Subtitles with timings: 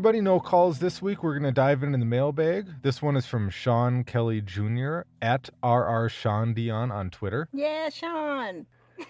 [0.00, 1.22] Everybody, no calls this week.
[1.22, 2.80] We're gonna dive into the mailbag.
[2.80, 5.00] This one is from Sean Kelly Jr.
[5.20, 7.50] at RR Sean Dion on Twitter.
[7.52, 8.64] Yeah, Sean.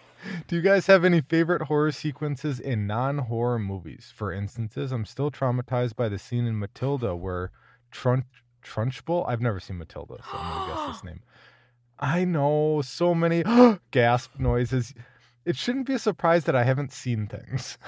[0.48, 4.12] Do you guys have any favorite horror sequences in non-horror movies?
[4.16, 7.52] For instances, I'm still traumatized by the scene in Matilda where
[7.92, 8.24] Trunch
[8.64, 9.28] Trunchbull.
[9.28, 11.20] I've never seen Matilda, so I'm gonna guess this name.
[12.00, 13.44] I know so many
[13.92, 14.92] gasp noises.
[15.44, 17.78] It shouldn't be a surprise that I haven't seen things.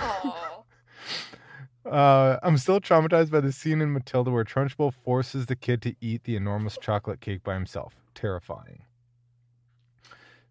[1.85, 5.95] Uh, I'm still traumatized by the scene in Matilda where Trunchbull forces the kid to
[6.01, 7.95] eat the enormous chocolate cake by himself.
[8.15, 8.85] Terrifying.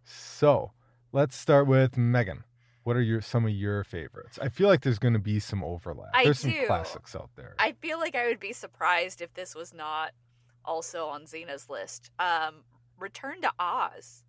[0.03, 0.71] So,
[1.11, 2.43] let's start with Megan.
[2.83, 4.39] What are your some of your favorites?
[4.41, 6.09] I feel like there's going to be some overlap.
[6.13, 7.55] I there's some classics out there.
[7.59, 10.11] I feel like I would be surprised if this was not
[10.65, 12.09] also on Zena's list.
[12.17, 12.63] Um,
[12.99, 14.23] Return to Oz.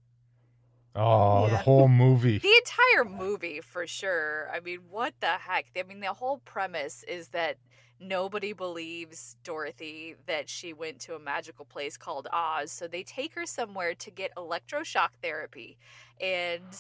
[0.96, 2.38] Oh, the whole movie.
[2.38, 4.48] The entire movie, for sure.
[4.52, 5.66] I mean, what the heck?
[5.78, 7.56] I mean, the whole premise is that
[8.00, 12.70] nobody believes Dorothy that she went to a magical place called Oz.
[12.72, 15.78] So they take her somewhere to get electroshock therapy.
[16.20, 16.76] And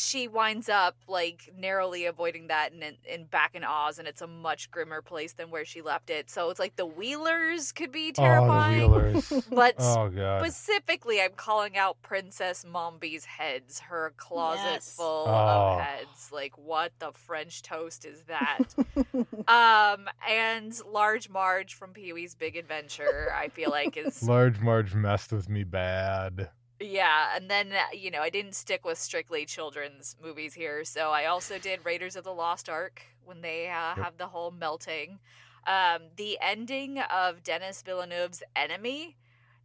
[0.00, 4.22] she winds up like narrowly avoiding that and in, in back in Oz, and it's
[4.22, 6.30] a much grimmer place than where she left it.
[6.30, 8.82] So it's like the Wheelers could be terrifying.
[8.92, 10.40] Oh, the But oh god.
[10.42, 14.94] Specifically, I'm calling out Princess Mombi's heads, her closet Yes.
[14.96, 15.74] full Oh.
[15.74, 16.30] of heads.
[16.32, 18.74] Like, what the French toast is that?
[19.48, 24.94] um, and Large Marge from Pee Wee's Big Adventure, I feel like is Large Marge
[24.94, 26.50] messed with me bad.
[26.80, 27.34] Yeah.
[27.34, 31.26] And then uh, you know, I didn't stick with strictly children's movies here, so I
[31.26, 34.04] also did Raiders of the Lost Ark when they uh, Yep.
[34.04, 35.18] have the whole melting.
[35.66, 39.16] Um, the ending of Denis Villeneuve's Enemy.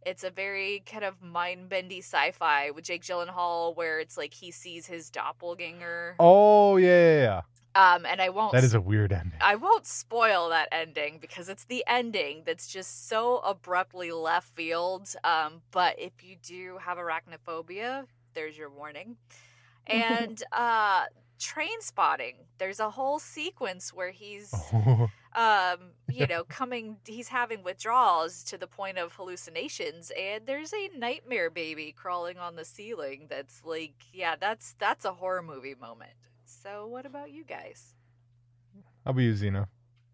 [0.06, 4.32] It's a very kind of mind bendy sci fi with Jake Gyllenhaal where it's like
[4.32, 6.16] he sees his doppelganger.
[6.18, 7.40] Oh yeah, yeah, yeah.
[7.74, 9.38] Um, and I won't That is a weird ending.
[9.40, 15.14] I won't spoil that ending because it's the ending that's just so abruptly left field.
[15.22, 19.16] Um, but if you do have arachnophobia, there's your warning.
[19.86, 21.06] And uh,
[21.40, 24.54] Trainspotting, there's a whole sequence where he's,
[25.34, 25.78] um,
[26.12, 31.50] you know, coming, he's having withdrawals to the point of hallucinations, and there's a nightmare
[31.50, 33.26] baby crawling on the ceiling.
[33.28, 36.12] That's like, yeah, that's that's a horror movie moment.
[36.62, 37.94] So, what about you guys?
[39.06, 39.68] I'll be you, Zena.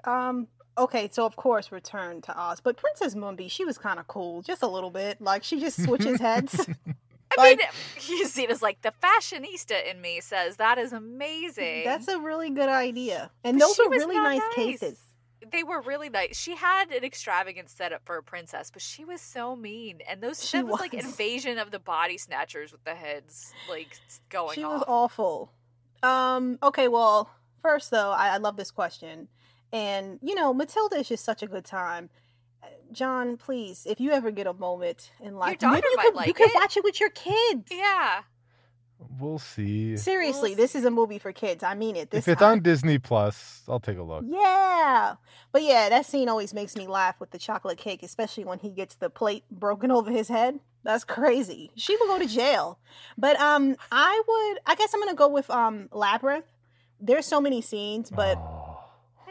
[0.05, 0.49] um.
[0.79, 4.43] Okay, so of course, Return to Oz, but Princess Moonbee, she was kind of cool,
[4.43, 5.23] just a little bit.
[5.23, 6.55] Like she just switches heads.
[7.39, 7.67] I Like- mean,
[8.09, 11.85] you see it like the fashionista in me says that is amazing.
[11.85, 14.55] That's a really good idea, and But those she are really nice, nice.
[14.55, 15.01] cases.
[15.51, 16.37] they were really nice.
[16.37, 20.01] She had an extravagant setup for a princess, but she was so mean.
[20.09, 23.99] And those She that was, like invasion of the body snatchers with the heads like
[24.29, 24.73] going She off.
[24.81, 25.53] was awful.
[26.07, 26.59] Um.
[26.63, 26.89] Okay.
[26.89, 27.31] Well,
[27.63, 29.29] first though, I, I love this question,
[29.73, 32.11] and you know, Matilda is just such a good time.
[32.63, 36.03] Uh, John, please, if you ever get a moment in life, daughter maybe you might
[36.05, 36.55] could, you like could it.
[36.55, 37.71] watch it with your kids.
[37.71, 38.23] yeah.
[39.19, 39.97] We'll see.
[39.97, 41.63] Seriously, We'll this is a movie for kids.
[41.63, 42.11] I mean it.
[42.11, 42.53] This If it's time.
[42.53, 44.25] on Disney Plus, I'll take a look.
[44.27, 45.15] Yeah.
[45.53, 48.71] But yeah, that scene always makes me laugh with the chocolate cake, especially when he
[48.71, 50.61] gets the plate broken over his head.
[50.83, 51.71] That's crazy.
[51.77, 52.79] She will go to jail.
[53.19, 56.47] But um I would I guess I'm gonna go with um Labyrinth.
[57.01, 58.73] There's so many scenes, but Oh.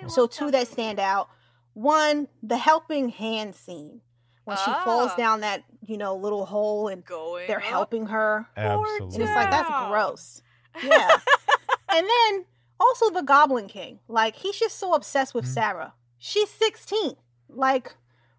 [0.08, 1.30] So two that that stand out.
[1.74, 4.02] One, the helping hand scene.
[4.46, 5.16] When she falls Ah.
[5.18, 7.64] down that, you know, little hole and Going they're up.
[7.64, 8.48] helping her.
[8.56, 9.16] Absolutely.
[9.16, 10.42] And it's like that's gross.
[10.84, 11.10] Yeah.
[11.90, 12.46] and then
[12.80, 14.00] also the Goblin King.
[14.08, 15.54] Like he's just so obsessed with Mhm.
[15.54, 15.94] Sarah.
[16.20, 17.16] She's 16.
[17.50, 17.96] Like,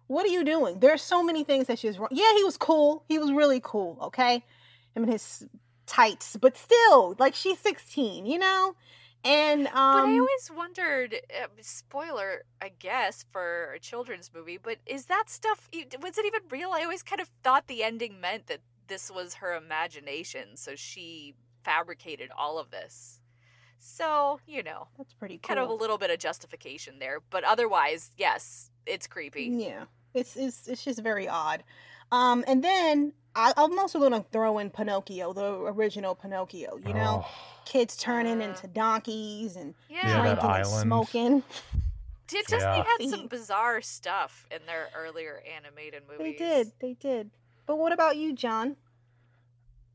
[0.07, 0.79] what are you doing?
[0.79, 2.09] There's so many things that she's wrong.
[2.11, 3.03] Yeah, he was cool.
[3.07, 3.97] He was really cool.
[4.01, 4.35] Okay,
[4.95, 5.45] him and his
[5.85, 8.25] tights, but still, like she's 16.
[8.25, 8.75] You know.
[9.23, 14.77] And But I um, always wondered, uh, spoiler, I guess, for a children's movie, but
[14.85, 15.67] is that stuff,
[16.01, 16.71] was it even real?
[16.71, 21.35] I always kind of thought the ending meant that this was her imagination, so she
[21.63, 23.19] fabricated all of this.
[23.79, 25.55] So, you know, that's pretty cool.
[25.55, 29.43] kind of a little bit of justification there, but otherwise, yes, it's creepy.
[29.43, 31.63] Yeah, it's it's it's just very odd.
[32.11, 36.77] Um, and then I, I'm also going to throw in Pinocchio, the original Pinocchio.
[36.85, 37.31] You know, Oh.
[37.65, 40.07] kids turning Uh, into donkeys and Yeah.
[40.07, 41.43] Yeah, drinking and smoking.
[42.27, 42.83] Did Disney Yeah.
[42.83, 46.37] had some bizarre stuff in their earlier animated movies?
[46.39, 47.29] They did, they did.
[47.65, 48.75] But what about you, John?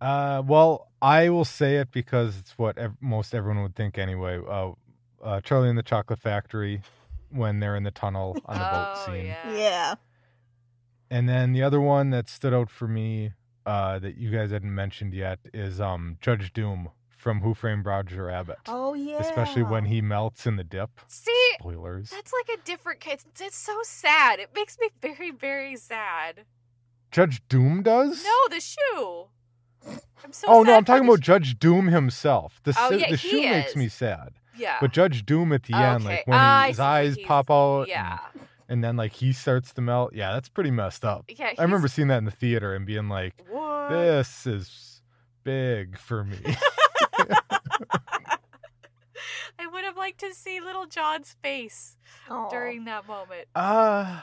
[0.00, 4.40] Uh, well, I will say it because it's what ev- most everyone would think anyway.
[4.46, 4.72] Uh,
[5.22, 6.82] uh, Charlie and the Chocolate Factory,
[7.32, 9.56] when they're in the tunnel on the boat oh, scene, Yeah.
[9.56, 9.94] Yeah.
[11.10, 13.32] and then the other one that stood out for me,
[13.66, 18.24] uh, that you guys hadn't mentioned yet, is um Judge Doom from Who Framed Roger
[18.24, 18.58] Rabbit.
[18.66, 19.18] Oh yeah.
[19.18, 20.90] Especially when he melts in the dip.
[21.06, 22.10] See, Spoilers.
[22.10, 23.24] That's like a different case.
[23.40, 24.40] It's so sad.
[24.40, 26.44] It makes me very, very sad.
[27.12, 28.24] Judge Doom does?
[28.24, 29.26] No, the shoe.
[30.24, 32.60] I'm so oh no, I'm talking the about Judge Doom himself.
[32.64, 34.32] The Oh, yeah, the he shoe makes me sad.
[34.54, 34.78] Sh- Yeah.
[34.80, 37.80] But Judge Doom at the end, like when he- I his eyes He's- pop out,
[37.82, 38.18] and- yeah.
[38.68, 40.14] and, then like he starts to melt.
[40.14, 41.24] Yeah, that's pretty messed up.
[41.28, 41.52] Yeah.
[41.58, 43.88] I remember seeing that in the theater and being like, What?
[43.90, 45.02] "This is
[45.44, 46.38] big for me."
[49.58, 51.96] I would have liked to see little John's face
[52.30, 52.48] Aw.
[52.48, 53.46] during that moment.
[53.54, 54.20] Uh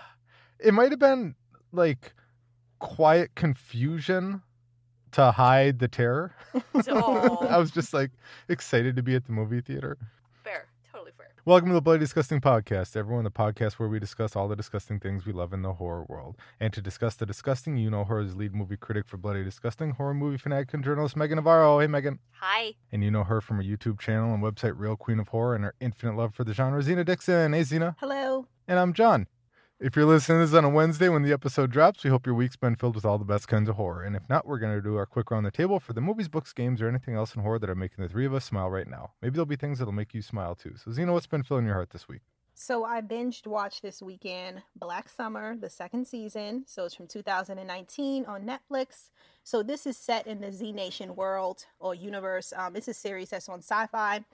[0.59, 1.35] it might have been
[1.71, 2.13] like
[2.79, 4.41] quiet confusion
[5.11, 6.33] to hide the terror.
[6.75, 7.45] Aw.
[7.49, 8.11] I was just like
[8.49, 9.97] excited to be at the movie theater.
[11.49, 11.55] Fair.
[11.55, 11.69] Totally fair.
[11.69, 13.23] Welcome to the Bloody Disgusting Podcast, everyone.
[13.23, 16.37] The podcast where we discuss all the disgusting things we love in the horror world.
[16.59, 19.91] And to discuss the disgusting, you know her as lead movie critic for Bloody Disgusting,
[19.91, 21.79] horror movie fanatic and journalist Megan Navarro.
[21.79, 22.19] Hey, Megan.
[22.33, 22.75] Hi.
[22.91, 25.63] And you know her from her YouTube channel and website, Real Queen of Horror, and
[25.63, 27.53] her infinite love for the genre, Zena Dixon.
[27.53, 27.95] Hey, Zena.
[27.99, 28.45] Hello.
[28.67, 29.27] And I'm John.
[29.81, 32.35] If you're listening to this on a Wednesday when the episode drops, we hope your
[32.35, 34.03] week's been filled with all the best kinds of horror.
[34.03, 36.27] And if not, we're going to do our quick round the table for the movies,
[36.27, 38.69] books, games, or anything else in horror that are making the three of us smile
[38.69, 39.11] right now.
[39.21, 40.73] Maybe there'll be things that'll make you smile too.
[40.75, 42.23] So, Zena, what's been filling your heart this week?
[42.53, 46.65] So I binged watched this weekend Black Summer, the second season.
[46.67, 49.11] So it's from 2019 on Netflix.
[49.45, 52.51] So this is set in the Z Nation world or universe.
[52.53, 54.25] Um, it's a series that's on Syfy.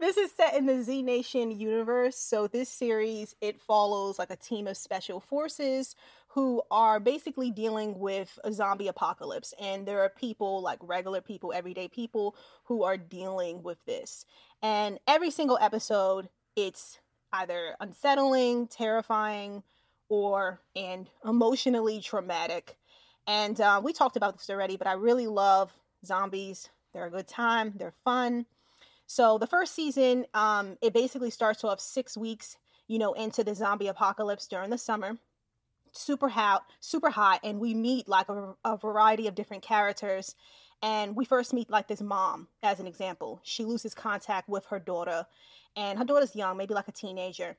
[0.00, 2.16] This is set in the Z Nation universe.
[2.16, 5.96] So this series it follows like a team of special forces
[6.28, 11.52] who are basically dealing with a zombie apocalypse, and there are people like regular people,
[11.52, 14.24] everyday people who are dealing with this.
[14.62, 16.98] And every single episode it's
[17.32, 19.62] either unsettling, terrifying,
[20.08, 22.76] or and emotionally traumatic.
[23.26, 25.72] And uh, we talked about this already, but I really love
[26.04, 26.68] zombies.
[26.92, 27.74] They're a good time.
[27.76, 28.46] They're fun.
[29.10, 32.58] So the first season, um, it basically starts off six weeks,
[32.88, 35.16] you know, into the zombie apocalypse during the summer.
[35.92, 40.34] Super hot, super hot, and we meet like a, a variety of different characters.
[40.82, 43.40] And we first meet like this mom, as an example.
[43.42, 45.24] She loses contact with her daughter,
[45.74, 47.56] and her daughter's young, maybe like a teenager.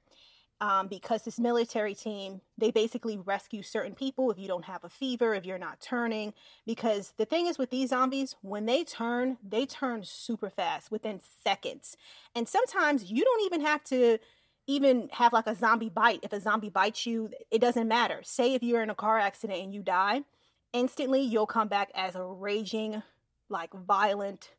[0.62, 4.90] Um, because this military team, they basically rescue certain people if you don't have a
[4.90, 6.34] fever, if you're not turning.
[6.66, 11.22] Because the thing is with these zombies, when they turn, they turn super fast within
[11.44, 11.96] seconds.
[12.36, 14.20] And sometimes you don't even have to
[14.68, 16.20] even have like a zombie bite.
[16.22, 18.20] If a zombie bites you, it doesn't matter.
[18.24, 20.22] Say if you're in a car accident and you die,
[20.74, 23.02] instantly you'll come back as a raging,
[23.50, 24.52] like violent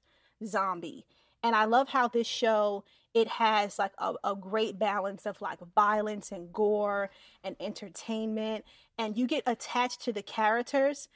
[0.44, 1.06] zombie.
[1.44, 5.58] And I love how this show it has like a, a great balance of like
[5.74, 7.10] violence and gore
[7.42, 8.64] and entertainment
[8.98, 11.08] and you get attached to the characters.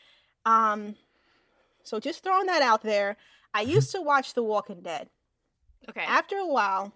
[0.44, 0.96] Um
[1.82, 3.16] so just throwing that out there
[3.52, 5.08] i used to watch the walking dead.
[5.88, 6.04] Okay.
[6.06, 6.94] after a while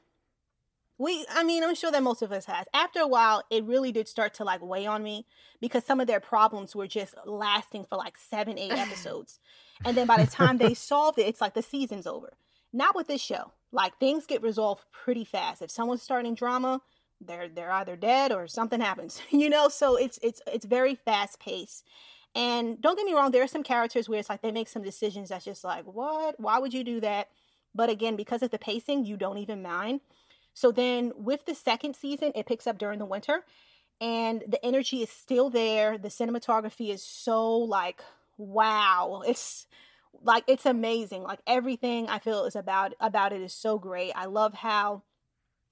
[0.97, 2.67] we i mean i'm sure that most of us has.
[2.75, 5.27] After a while it really did start to like weigh on me
[5.61, 9.39] because some of their problems were just lasting for like seven eight episodes.
[9.85, 12.33] And then by the time they solved it it's like the season's over.
[12.73, 15.63] Not with this show like things get resolved pretty fast.
[15.63, 16.81] If someone's starting drama
[17.21, 19.69] they're they're either dead or something happens you know?
[19.69, 21.85] So it's it's it's very fast paced.
[22.35, 24.83] And don't get me wrong there are some characters where it's like they make some
[24.83, 26.39] decisions that's just like what?
[26.39, 27.29] Why would you do that?
[27.75, 30.01] But again because of the pacing you don't even mind.
[30.55, 33.45] So then with the second season it picks up during the winter
[34.01, 35.99] and the energy is still there.
[35.99, 38.03] The cinematography is so like
[38.37, 39.23] wow.
[39.27, 39.67] It's
[40.23, 44.13] like it's amazing like everything i feel is about about it is so great.
[44.15, 45.03] I love how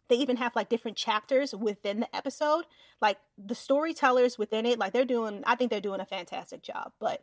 [0.08, 2.64] they even have like different chapters within the episode.
[3.00, 6.92] Like the storytellers within it like they're doing i think they're doing a fantastic job
[6.98, 7.22] but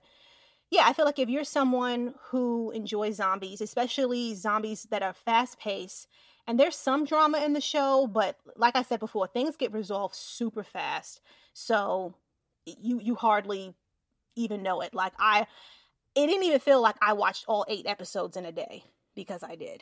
[0.69, 5.59] yeah i feel like if you're someone who enjoys zombies especially zombies that are fast
[5.59, 6.07] paced
[6.45, 10.13] and there's some drama in the show but like i said before things get resolved
[10.13, 11.19] super fast
[11.53, 12.13] so
[12.65, 13.73] you you hardly
[14.35, 14.93] even know it.
[14.93, 15.47] Like i
[16.15, 18.83] it didn't even feel like I watched all eight episodes in a day
[19.15, 19.81] because I did.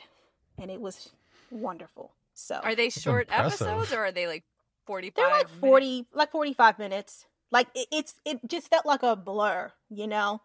[0.58, 1.10] And it was
[1.50, 2.12] wonderful.
[2.34, 4.44] So Are they short episodes or are they like
[4.86, 5.60] 45 they're like minutes?
[5.60, 7.26] 40 like 45 minutes.
[7.50, 10.40] Like it, it's it just felt like a blur, you know?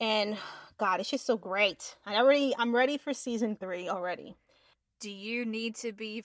[0.00, 0.38] And
[0.78, 1.96] God, it's just so great.
[2.06, 4.36] I already I'm ready for season three already.
[5.00, 6.22] Do you need to be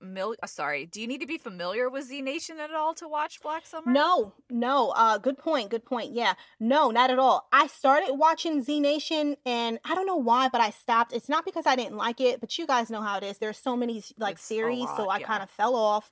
[0.00, 0.36] familiar?
[0.42, 0.86] Uh, sorry.
[0.86, 3.90] Do you need to be familiar with Z Nation at all to watch Black Summer?
[3.90, 4.90] No, no.
[4.90, 5.70] Uh, good point.
[5.70, 6.12] Good point.
[6.12, 7.48] Yeah, no, not at all.
[7.52, 11.12] I started watching Z Nation, and I don't know why, but I stopped.
[11.12, 13.38] It's not because I didn't like it, but you guys know how it is.
[13.38, 15.26] There's so many like It's series, so I yeah.
[15.26, 16.10] kind of fell off.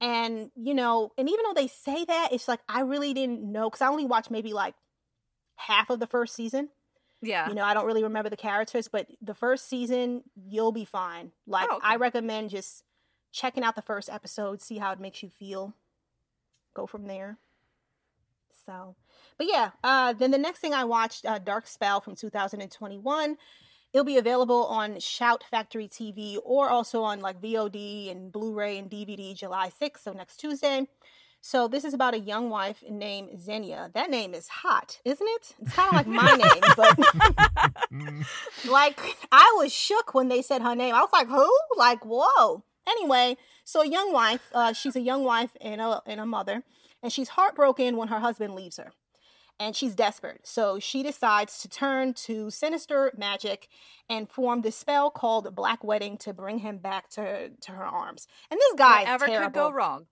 [0.00, 3.68] And you know, and even though they say that, it's like I really didn't know
[3.68, 4.74] because I only watched maybe like
[5.56, 6.68] half of the first season.
[7.20, 7.48] Yeah.
[7.48, 11.32] You know, I don't really remember the characters, but the first season, you'll be fine.
[11.46, 11.86] Like Oh, okay.
[11.86, 12.84] I recommend just
[13.32, 15.74] checking out the first episode, see how it makes you feel.
[16.74, 17.38] Go from there.
[18.66, 18.96] So,
[19.36, 23.36] but yeah, uh, then the next thing I watched, uh, Dark Spell from 2021.
[23.92, 28.90] It'll be available on Shout Factory TV or also on like VOD and Blu-ray and
[28.90, 30.86] DVD July 6th, so next Tuesday.
[31.40, 33.90] So this is about a young wife named Xenia.
[33.94, 35.54] That name is hot, isn't it?
[35.62, 36.98] It's kind of like my name, but
[38.70, 39.00] like
[39.32, 40.94] I was shook when they said her name.
[40.94, 45.24] I was like, "Who?" Like, "Whoa." Anyway, so a young wife, uh, she's a young
[45.24, 46.62] wife and a and a mother,
[47.02, 48.92] and she's heartbroken when her husband leaves her.
[49.60, 50.42] And she's desperate.
[50.44, 53.66] So she decides to turn to sinister magic
[54.08, 58.28] and form this spell called Black Wedding to bring him back to, to her arms.
[58.52, 59.46] And this guy Whatever is terrible.
[59.50, 60.06] could go wrong.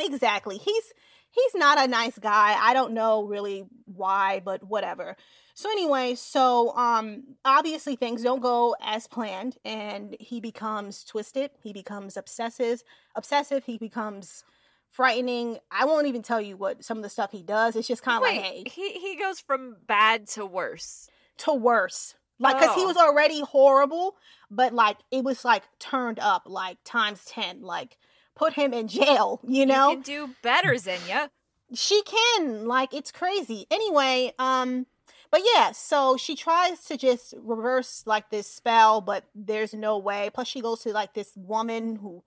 [0.00, 0.58] Exactly.
[0.58, 0.92] He's
[1.32, 2.56] he's not a nice guy.
[2.60, 5.16] I don't know really why, but whatever.
[5.54, 11.72] So anyway, so um obviously things don't go as planned and he becomes twisted, he
[11.72, 12.82] becomes obsessive,
[13.16, 14.44] obsessive, he becomes
[14.90, 15.58] frightening.
[15.70, 17.76] I won't even tell you what some of the stuff he does.
[17.76, 21.08] It's just kind of like, hey, he he goes from bad to worse.
[21.38, 22.14] to worse.
[22.38, 22.86] Like, cause he Oh.
[22.86, 24.16] was already horrible,
[24.50, 27.62] but like it was like turned up like times ten.
[27.62, 27.98] Like,
[28.34, 29.40] put him in jail.
[29.46, 31.30] You know, You can do better, Xenia.
[31.74, 33.66] she can like it's crazy.
[33.70, 34.86] Anyway um
[35.30, 40.30] but yeah so she tries to just reverse like this spell but there's no way.
[40.34, 42.22] Plus she goes to like this woman who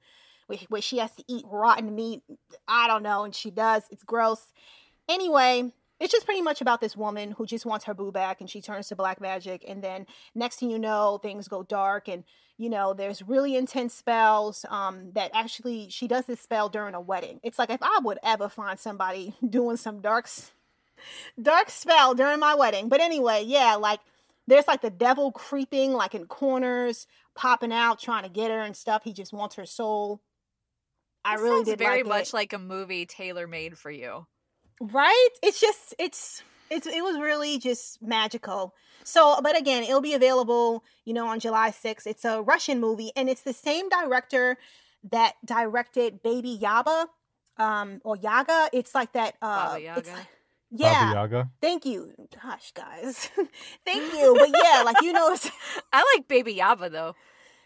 [0.47, 2.21] where, where she has to eat rotten meat.
[2.67, 3.83] I don't know and she does.
[3.91, 4.51] It's gross.
[5.07, 8.49] Anyway it's just pretty much about this woman who just wants her boo back and
[8.49, 12.23] she turns to black magic and then next thing you know things go dark and
[12.57, 17.01] you know there's really intense spells um that actually she does this spell during a
[17.01, 20.29] wedding it's like if i would ever find somebody doing some dark
[21.41, 23.99] dark spell during my wedding but anyway yeah like
[24.47, 28.75] there's like the devil creeping like in corners popping out trying to get her and
[28.75, 30.21] stuff he just wants her soul
[31.25, 32.33] i This really did very like much it.
[32.33, 34.25] like a movie tailor made for you.
[34.81, 40.13] Right it's just it's it's it was really just magical so but again it'll be
[40.13, 44.57] available you know on july 6th it's a russian movie and it's the same director
[45.11, 47.05] that directed baby yaba
[47.57, 49.97] um or yaga it's like that uh Baba it's Yaga?
[49.97, 50.27] like- Baba
[50.71, 51.49] yeah Yaga.
[51.61, 52.11] thank you
[52.43, 53.29] gosh guys
[53.85, 55.35] thank you but yeah like you know
[55.93, 57.15] I like Baby Yaba though.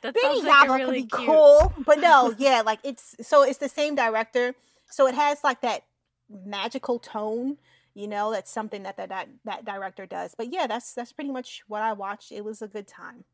[0.04, 1.28] That Baby sounds like Yaba really could be cute.
[1.28, 4.54] cool, but no, yeah, like it's so it's the same director,
[4.92, 5.84] so it has like that
[6.30, 7.58] magical tone,
[7.94, 8.32] you know.
[8.32, 10.36] That's something that that that, that director does.
[10.38, 12.32] But yeah, that's that's pretty much what I watched.
[12.32, 13.26] It was a good time.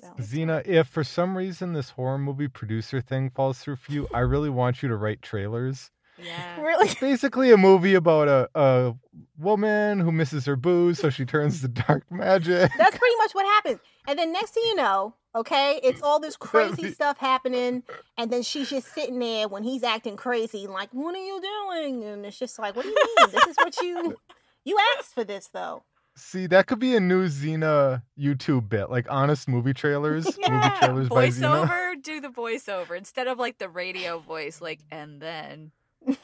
[0.00, 4.08] So Zena, if for some reason this horror movie producer thing falls through for you,
[4.14, 5.90] I really want you to write trailers.
[6.22, 6.60] Yeah.
[6.62, 8.94] really, It's basically a movie about a, a
[9.38, 12.70] woman who misses her booze, so she turns to dark magic.
[12.76, 13.80] that's pretty much what happens.
[14.10, 17.84] And then next thing you know, okay, it's all this crazy stuff happening,
[18.18, 22.02] and then she's just sitting there when he's acting crazy, like, "What are you doing?"
[22.02, 23.30] And it's just like, "What do you mean?
[23.30, 24.16] this is what you
[24.64, 25.84] you asked for this, though."
[26.16, 30.24] See, that could be a new Zena YouTube bit, like honest movie trailers.
[30.38, 34.80] Movie Yeah, trailers by Voiceover, do the voiceover instead of like the radio voice, like
[34.90, 35.70] and then
[36.04, 36.16] bring,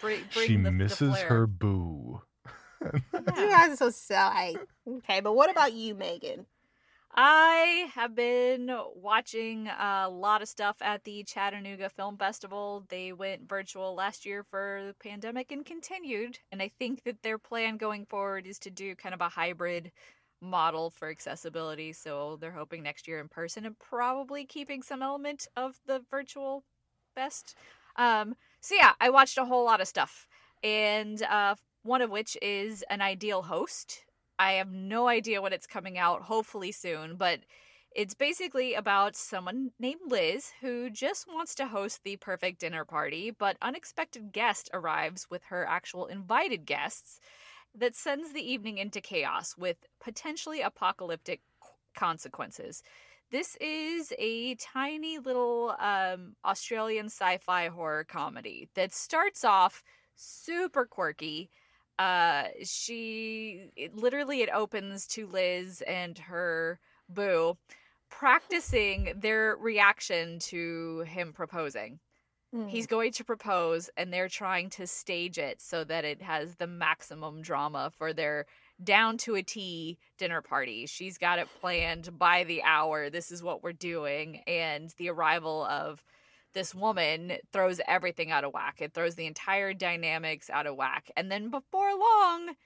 [0.00, 1.28] bring She the, the misses flair.
[1.28, 2.20] her boo.
[2.82, 4.58] You guys are so silly.
[4.86, 6.46] Okay, but what about you, Megan?
[7.14, 12.84] I have been watching a lot of stuff at the Chattanooga Film Festival.
[12.88, 16.38] They went virtual last year for the pandemic and continued.
[16.52, 19.90] And I think that their plan going forward is to do kind of a hybrid
[20.40, 21.92] model for accessibility.
[21.92, 26.62] So they're hoping next year in person and probably keeping some element of the virtual
[27.14, 27.56] fest.
[27.96, 30.28] Um, so yeah, I watched a whole lot of stuff.
[30.62, 31.56] And uh,
[31.88, 34.04] one of which is An Ideal Host.
[34.38, 37.40] I have no idea when it's coming out, hopefully soon, but
[37.96, 43.30] it's basically about someone named Liz who just wants to host the perfect dinner party,
[43.30, 47.20] but unexpected guest arrives with her actual invited guests
[47.74, 51.40] that sends the evening into chaos with potentially apocalyptic
[51.96, 52.82] consequences.
[53.30, 59.82] This is a tiny little um, Australian sci fi horror comedy that starts off
[60.16, 61.48] super quirky
[61.98, 66.78] uh she it, literally it opens to liz and her
[67.08, 67.56] boo
[68.10, 71.98] practicing their reaction to him proposing
[72.54, 72.70] Mm.
[72.70, 76.66] he's going to propose and they're trying to stage it so that it has the
[76.66, 78.46] maximum drama for their
[78.82, 80.86] down to a T dinner party.
[80.86, 83.10] She's got it planned by the hour.
[83.10, 84.42] This is what we're doing.
[84.46, 86.02] And the arrival of
[86.58, 88.78] this woman throws everything out of whack.
[88.80, 91.08] It throws the entire dynamics out of whack.
[91.16, 92.56] And then before long,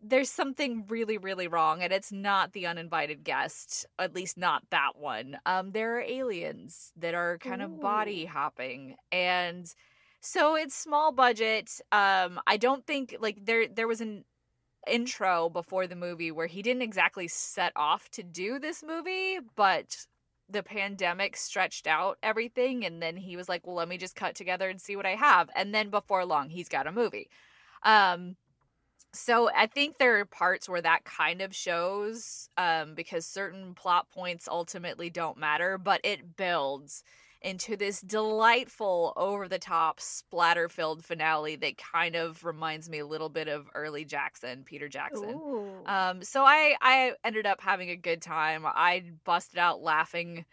[0.00, 4.98] there's something really really wrong and it's not the uninvited guest at least not that
[4.98, 9.74] one um there are aliens that are kind of body hopping and
[10.20, 14.24] so it's small budget um i don't think like there there was an
[14.86, 19.96] intro before the movie where he didn't exactly set off to do this movie but
[20.48, 24.34] the pandemic stretched out everything and then he was like well let me just cut
[24.34, 25.48] together and see what i have.
[25.56, 27.28] And then before long he's got a movie.
[27.82, 28.36] Um
[29.14, 34.10] so I think there are parts where that kind of shows um, because certain plot
[34.10, 37.04] points ultimately don't matter, but it builds
[37.44, 43.06] into this delightful, over the top, splatter filled finale that kind of reminds me a
[43.06, 45.38] little bit of early Jackson, Peter Jackson.
[45.86, 48.64] Um, so I I ended up having a good time.
[48.64, 50.46] I busted out laughing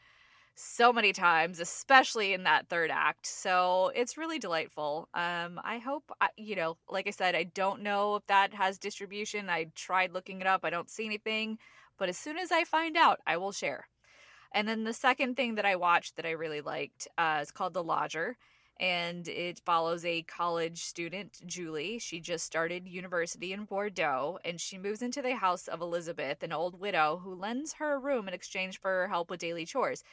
[0.53, 3.25] so many times, especially in that third act.
[3.25, 5.07] So it's really delightful.
[5.13, 8.77] Um, I hope I, you know, like I said, I don't know if that has
[8.77, 9.49] distribution.
[9.49, 10.65] I tried looking it up.
[10.65, 11.57] I don't see anything,
[11.97, 13.87] but as soon as I find out, I will share.
[14.53, 17.73] And then the second thing that I watched that I really liked uh, is called
[17.73, 18.37] The Lodger.
[18.79, 21.99] And it follows a college student, Julie.
[21.99, 26.51] She just started university in Bordeaux, and she moves into the house of Elizabeth, an
[26.51, 30.03] old widow who lends her a room in exchange for her help with daily chores.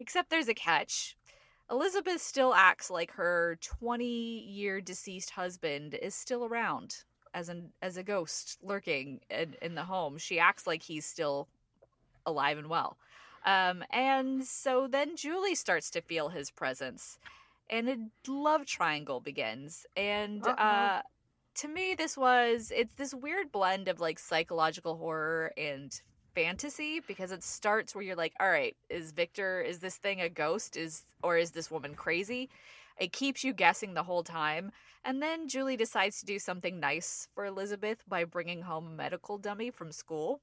[0.00, 1.16] Except there's a catch.
[1.70, 7.96] Elizabeth still acts like her 20 year deceased husband is still around as an as
[7.96, 10.18] a ghost lurking in, in the home.
[10.18, 11.48] She acts like he's still
[12.26, 12.96] alive and well.
[13.44, 17.18] Um, and so then Julie starts to feel his presence,
[17.68, 19.86] and a love triangle begins.
[19.96, 20.52] And Uh-oh.
[20.52, 21.02] uh,
[21.56, 26.00] to me, this was it's this weird blend of like psychological horror and
[26.34, 30.28] fantasy because it starts where you're like, all right, is Victor is this thing a
[30.28, 30.76] ghost?
[30.76, 32.48] Is or is this woman crazy?
[32.98, 34.72] It keeps you guessing the whole time.
[35.04, 39.36] And then Julie decides to do something nice for Elizabeth by bringing home a medical
[39.36, 40.40] dummy from school.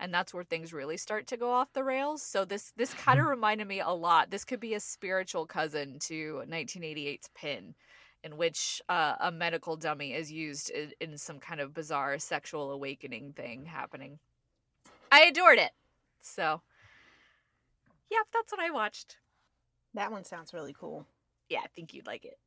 [0.00, 2.22] And that's where things really start to go off the rails.
[2.22, 4.30] So this this kind of reminded me a lot.
[4.30, 7.74] This could be a spiritual cousin to 1988's Pin,
[8.22, 12.70] in which uh, a medical dummy is used in, in some kind of bizarre sexual
[12.70, 14.18] awakening thing happening.
[15.10, 15.72] I adored it.
[16.20, 16.60] So,
[18.10, 19.16] yeah, that's what I watched.
[19.94, 21.06] That one sounds really cool.
[21.48, 22.38] Yeah, I think you'd like it.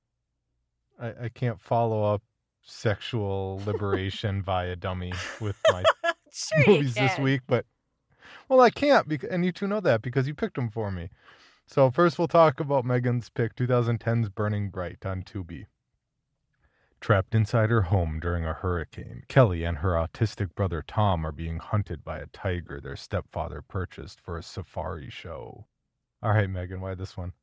[1.00, 2.22] I, I can't follow up
[2.64, 5.84] sexual liberation via dummy with my
[6.32, 7.66] sure movies this week, but
[8.48, 11.10] well, I can't because and you two know that because you picked them for me.
[11.68, 15.66] So first, we'll talk about Megan's pick, 2010's "Burning Bright" on Tubi.
[17.00, 21.58] Trapped inside her home during a hurricane, Kelly and her autistic brother Tom are being
[21.58, 25.66] hunted by a tiger their stepfather purchased for a safari show.
[26.22, 27.34] All right, Megan, why this one?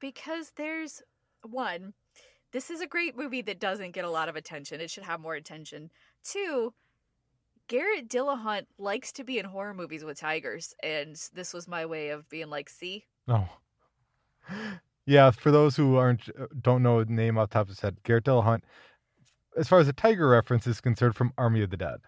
[0.00, 1.00] Because there's
[1.42, 1.94] one,
[2.52, 4.80] this is a great movie that doesn't get a lot of attention.
[4.80, 5.90] It should have more attention.
[6.24, 6.74] Two,
[7.68, 12.08] Garrett Dillahunt likes to be in horror movies with tigers, and this was my way
[12.08, 13.48] of being like, see, Oh.
[15.06, 17.80] Yeah, for those who aren't uh, don't know the name off the top of his
[17.80, 18.60] head, Garrett Dillahunt,
[19.56, 22.00] as far as the tiger reference is concerned, from Army of the Dead.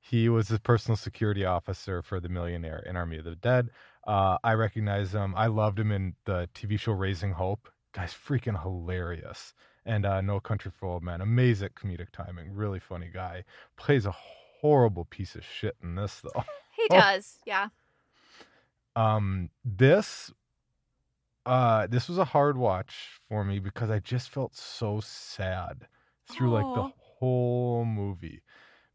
[0.00, 3.70] He was the personal security officer for the millionaire in Army of the Dead.
[4.06, 5.32] Uh, I recognize him.
[5.34, 7.70] I loved him in the TV show Raising Hope.
[7.94, 9.54] Guy's freaking hilarious.
[9.86, 11.22] And uh, No Country for Old Men.
[11.22, 12.52] Amazing comedic timing.
[12.52, 13.44] Really funny guy.
[13.76, 14.14] Plays a
[14.62, 16.44] horrible piece of shit in this, though.
[16.76, 16.98] he Oh.
[17.00, 17.68] does, yeah.
[18.96, 20.32] um this
[21.46, 25.86] uh this was a hard watch for me because i just felt so sad
[26.30, 28.42] through like the whole movie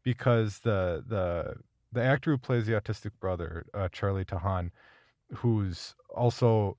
[0.02, 1.54] because the the
[1.92, 4.70] the actor who plays the autistic brother uh charlie tahan
[5.36, 6.76] who's also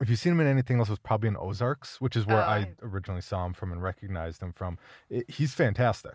[0.00, 2.36] if you've seen him in anything else, it was probably in Ozarks, which is where
[2.36, 4.78] Oh, I I- originally saw him from and recognized him from.
[5.10, 6.14] It, he's fantastic.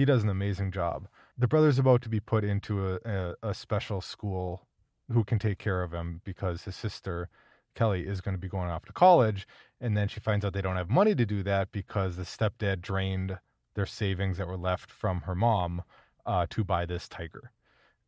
[0.00, 1.08] He does an amazing job.
[1.36, 4.66] The brother's about to be put into a, a, a special school
[5.12, 7.28] who can take care of him because his sister
[7.74, 9.46] Kelly is going to be going off to college,
[9.78, 12.80] and then she finds out they don't have money to do that because the stepdad
[12.80, 13.40] drained
[13.74, 15.82] their savings that were left from her mom
[16.24, 17.52] uh, to buy this tiger.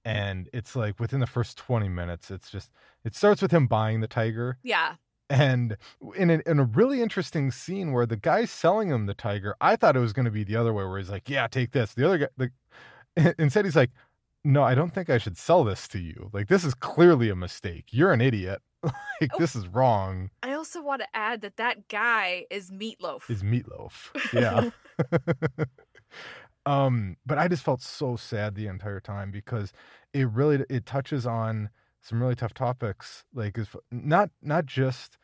[0.02, 2.70] And it's like within the first 20 minutes, it's just,
[3.04, 4.56] it starts with him buying the tiger.
[4.62, 4.94] Yeah.
[5.30, 5.76] And
[6.16, 9.76] in a, in a really interesting scene where the guy's selling him the tiger, I
[9.76, 11.94] thought it was going to be the other way, where he's like, "Yeah, take this."
[11.94, 12.28] The other guy,
[13.16, 13.90] the, instead, he's like,
[14.44, 16.28] "No, I don't think I should sell this to you.
[16.32, 17.86] Like, this is clearly a mistake.
[17.90, 18.60] You're an idiot.
[18.82, 19.38] like, Oh.
[19.38, 23.30] this is wrong." I also want to add that that guy is Meatloaf.
[23.30, 24.10] Is meatloaf?
[24.34, 24.70] Yeah.
[26.66, 29.72] um, but I just felt so sad the entire time because
[30.12, 31.70] it really it touches on
[32.02, 35.16] some really tough topics, like is not not just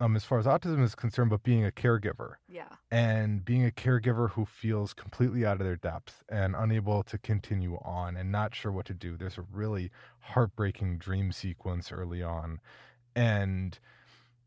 [0.00, 2.68] um, as far as autism is concerned, but being a caregiver Yeah.
[2.90, 7.76] and being a caregiver who feels completely out of their depth and unable to continue
[7.78, 9.16] on and not sure what to do.
[9.16, 12.60] There's a really heartbreaking dream sequence early on.
[13.16, 13.76] And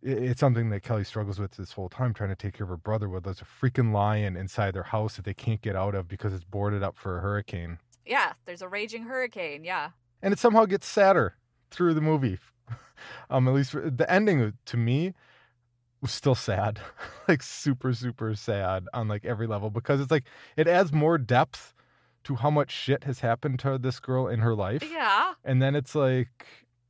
[0.01, 2.77] it's something that Kelly struggles with this whole time, trying to take care of her
[2.77, 6.07] brother, where there's a freaking lion inside their house that they can't get out of
[6.07, 7.79] because it's boarded up for a hurricane.
[8.05, 8.34] Yeah.
[8.45, 9.65] There's a raging hurricane.
[9.65, 9.89] Yeah.
[10.21, 11.36] And it somehow gets sadder
[11.71, 12.38] through the movie.
[13.29, 15.13] um, at least for, the ending to me
[16.01, 16.79] was still sad,
[17.27, 20.25] like super, super sad on like every level because it's like
[20.57, 21.73] it adds more depth
[22.23, 24.84] to how much shit has happened to this girl in her life.
[24.89, 25.34] Yeah.
[25.43, 26.45] And then it's like,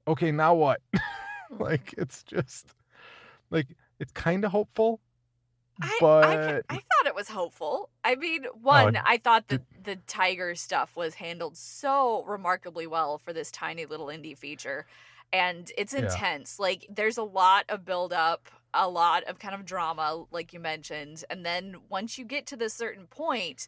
[0.07, 0.81] okay, now what?
[1.59, 2.73] like it's just
[3.49, 3.67] like
[3.99, 4.99] it's kind of hopeful,
[5.81, 7.89] I, but I, I thought it was hopeful.
[8.03, 12.85] I mean, oh, one, I thought the, did- the tiger stuff was handled so remarkably
[12.87, 14.85] well for this tiny little indie feature.
[15.33, 16.19] And it's Yeah.
[16.19, 16.59] intense.
[16.59, 20.59] Like, there's a lot of build up, a lot of kind of drama, like you
[20.59, 21.23] mentioned.
[21.29, 23.67] And then once you get to this certain point,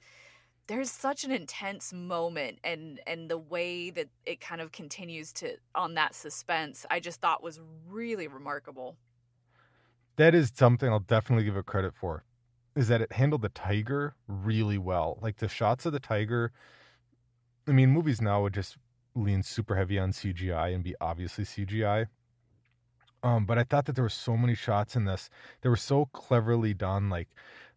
[0.68, 5.58] there's such an intense moment and and the way that it kind of continues to
[5.76, 8.98] on that suspense i just thought was really remarkable
[10.18, 12.24] that is something I'll definitely give it credit for.
[12.76, 15.20] Is that it handled the tiger really well.
[15.22, 16.52] Like the shots of the tiger.
[17.68, 18.78] I mean, movies now would just
[19.16, 22.08] lean super heavy on CGI and be obviously CGI.
[23.22, 25.30] Um, but I thought that there were so many shots in this.
[25.62, 27.10] They were so cleverly done.
[27.10, 27.30] Like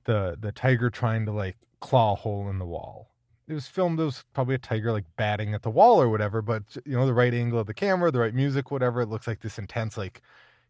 [0.05, 3.11] the the tiger trying to like claw a hole in the wall.
[3.49, 4.01] It was filmed.
[4.01, 6.43] It was probably a tiger like batting at the wall or whatever.
[6.43, 9.03] But you know, the right angle of the camera, the right music, whatever.
[9.03, 10.21] It looks like this intense like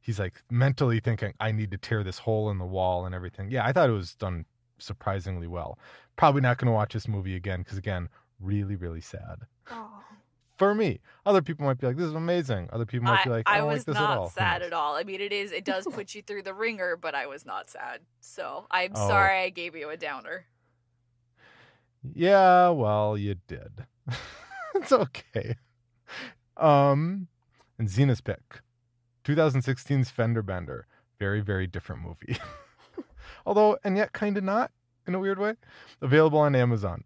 [0.06, 3.50] he's like mentally thinking i need to tear this hole in the wall and everything
[3.50, 4.44] yeah i thought it was done
[4.78, 5.78] surprisingly well
[6.16, 8.08] probably not going to watch this movie again because again
[8.40, 9.40] really really sad
[9.70, 10.04] Oh.
[10.58, 13.30] for me other people might be like this is amazing other people might I, be
[13.30, 14.94] like i, I don't was like this at not all sad at all.
[14.94, 15.50] I mean, it is.
[15.52, 18.00] It does put you through the ringer, but I was not sad.
[18.20, 19.08] So I'm Oh.
[19.08, 20.46] sorry I gave you a downer.
[22.14, 23.86] yeah well you did
[24.76, 25.56] it's okay
[26.56, 27.26] um
[27.78, 28.60] and Zena's pick
[29.26, 30.86] 2016's fender bender
[31.18, 32.38] very very different movie
[33.46, 34.70] although and yet kind of not
[35.06, 35.54] in a weird way
[36.00, 37.04] available on amazon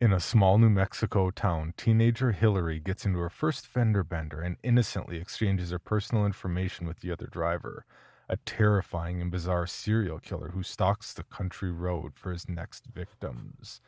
[0.00, 4.56] in a small new mexico town teenager hillary gets into her first fender bender and
[4.64, 7.84] innocently exchanges her personal information with the other driver
[8.28, 13.80] a terrifying and bizarre serial killer who stalks the country road for his next victims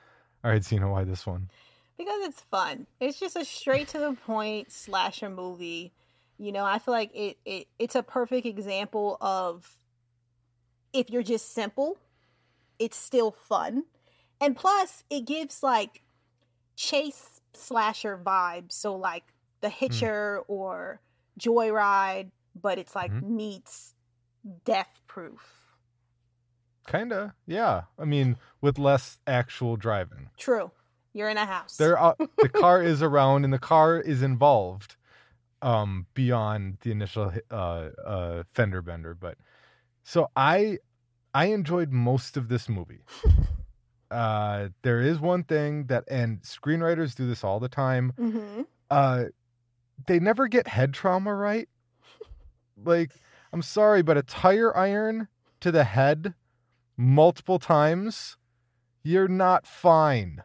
[0.45, 1.51] all right Zena, why this one
[1.99, 2.87] because it's fun.
[3.01, 5.93] It's just a straight to the point slasher movie.
[6.39, 9.77] You know, I feel like it, it it's a perfect example of
[10.93, 11.99] if you're just simple,
[12.79, 13.85] it's still fun.
[14.41, 16.03] And plus it gives like
[16.77, 18.73] chase slasher vibes.
[18.73, 19.25] So like
[19.61, 21.01] the Hitcher or
[21.41, 23.31] Joyride, but it's like Mhm.
[23.31, 23.95] meets
[24.65, 25.67] Death Proof.
[26.87, 27.83] Kinda, yeah.
[27.99, 30.31] I mean, with less actual driving.
[30.39, 30.71] True.
[31.13, 31.77] You're in a house.
[31.77, 34.97] There, are, the car is around, and the car is involved,
[35.63, 39.15] um, beyond the initial uh, uh, fender bender.
[39.15, 39.37] But
[40.03, 40.79] so I,
[41.35, 43.03] I enjoyed most of this movie.
[44.11, 48.13] uh, there is one thing that, and screenwriters do this all the time.
[48.17, 49.25] hmm Uh,
[50.07, 51.69] they never get head trauma right.
[52.83, 53.11] Like,
[53.53, 55.27] I'm sorry, but a tire iron
[55.61, 56.35] to the head
[56.97, 58.37] multiple times,
[59.03, 60.43] you're not fine.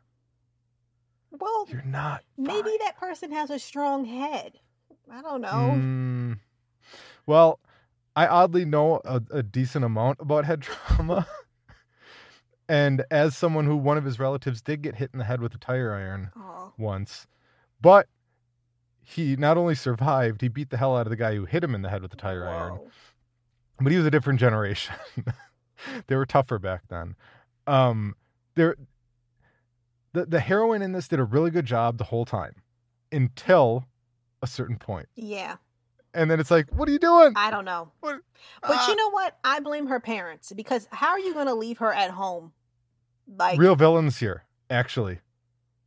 [1.31, 2.23] Well, You're not.
[2.37, 4.59] maybe that person has a strong head.
[5.11, 5.47] I don't know.
[5.49, 6.39] Mm,
[7.25, 7.59] well,
[8.15, 11.27] I oddly know a, a decent amount about head trauma.
[12.69, 15.53] and as someone who one of his relatives did get hit in the head with
[15.53, 17.27] a tire iron Oh, once,
[17.81, 18.07] but
[19.01, 21.75] he not only survived, he beat the hell out of the guy who hit him
[21.75, 22.79] in the head with the tire iron.
[23.79, 24.95] but he was a different generation.
[26.07, 27.15] they were tougher back then.
[27.67, 28.15] Um,
[28.55, 28.75] there,
[30.13, 32.55] the the heroine in this did a really good job the whole time,
[33.11, 33.85] until
[34.43, 35.55] a certain point, Yeah,
[36.13, 37.33] and then it's like, what are you doing?
[37.35, 37.91] I don't know.
[38.01, 38.21] What-
[38.61, 38.87] But Ah.
[38.89, 39.37] you know what?
[39.43, 42.51] I blame her parents because how are you going to leave her at home?
[43.25, 45.19] Like, real villains here, actually.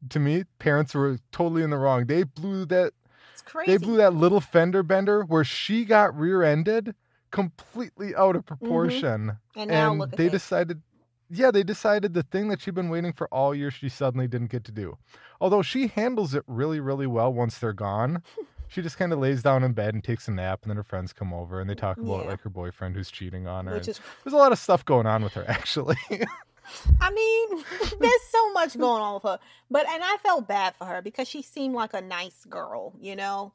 [0.08, 2.06] To me, parents were totally in the wrong.
[2.06, 2.92] They blew that.
[3.32, 3.72] it's crazy.
[3.72, 6.94] They blew that little fender bender where she got rear-ended
[7.30, 9.36] completely out of proportion.
[9.54, 10.42] and now and at they this.
[10.42, 10.80] decided
[11.30, 14.50] yeah they decided the thing that she'd been waiting for all year she suddenly didn't
[14.50, 14.96] get to do
[15.40, 18.22] although she handles it really really well once they're gone
[18.68, 20.82] she just kind of lays down in bed and takes a nap and then her
[20.82, 22.30] friends come over and they talk about Yeah.
[22.30, 25.06] like her boyfriend who's cheating on her Which is, there's a lot of stuff going
[25.06, 25.96] on with her actually
[27.00, 27.64] I mean,
[28.00, 29.38] there's so much going on with her.
[29.70, 33.14] But, and I felt bad for her because she seemed like a nice girl, you
[33.14, 33.52] know?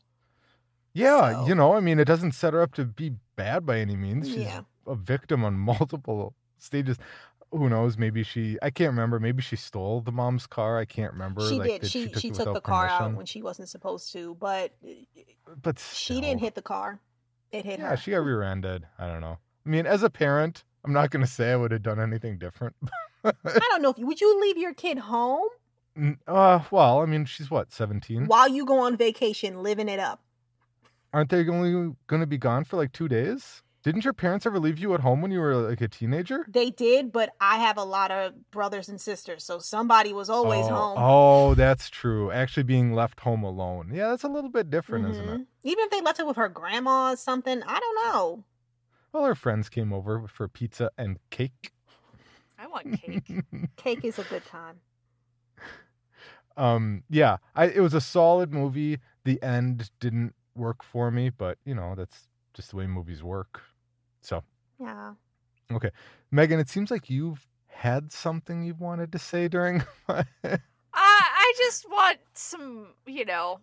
[0.93, 3.79] Yeah, So- you know, I mean, it doesn't set her up to be bad by
[3.79, 4.27] any means.
[4.29, 4.61] She's Yeah.
[4.87, 6.97] a victim on multiple stages.
[7.51, 7.97] Who knows?
[7.97, 9.19] Maybe she, I can't remember.
[9.19, 10.79] Maybe she stole the mom's car.
[10.79, 11.47] I can't remember.
[11.47, 11.91] She like, did.
[11.91, 15.53] She took she took the without car out when she wasn't supposed to, but uh,
[15.61, 16.99] But she didn't hit the car.
[17.51, 17.97] It hit Yeah, her.
[17.97, 18.85] she got rear-ended.
[18.97, 19.37] I don't know.
[19.65, 22.37] I mean, as a parent, I'm not going to say I would have done anything
[22.37, 22.75] different.
[23.23, 25.49] I don't know if you would you leave your kid home
[26.27, 28.25] uh, well, I mean, she's what, 17?
[28.25, 30.21] while you go on vacation, living it up.
[31.13, 33.63] Aren't they only going to be gone for like two days?
[33.83, 36.45] Didn't your parents ever leave you at home when you were like a teenager?
[36.47, 40.65] They did, but I have a lot of brothers and sisters, so somebody was always
[40.67, 40.97] oh, home.
[40.99, 42.31] Oh, that's true.
[42.31, 43.91] Actually, being left home alone.
[43.91, 45.39] Yeah, that's a little bit different, isn't it?
[45.41, 45.45] Mhm.
[45.63, 48.43] Even if they left it with her grandma or something, I don't know.
[49.13, 51.71] Well, her friends came over for pizza and cake.
[52.59, 53.43] I want cake.
[53.77, 54.79] Cake is a good time.
[56.55, 58.99] um, yeah, I, it was a solid movie.
[59.23, 63.63] The end didn't work for me, but you know that's just the way movies work.
[64.21, 64.43] So,
[64.79, 65.13] Yeah.
[65.71, 65.91] Okay,
[66.31, 69.83] Megan, it seems like you've had something you've wanted to say during.
[70.07, 70.59] my- I
[70.93, 73.59] I just want some, you know,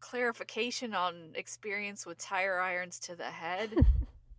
[0.00, 3.70] clarification on experience with tire irons to the head.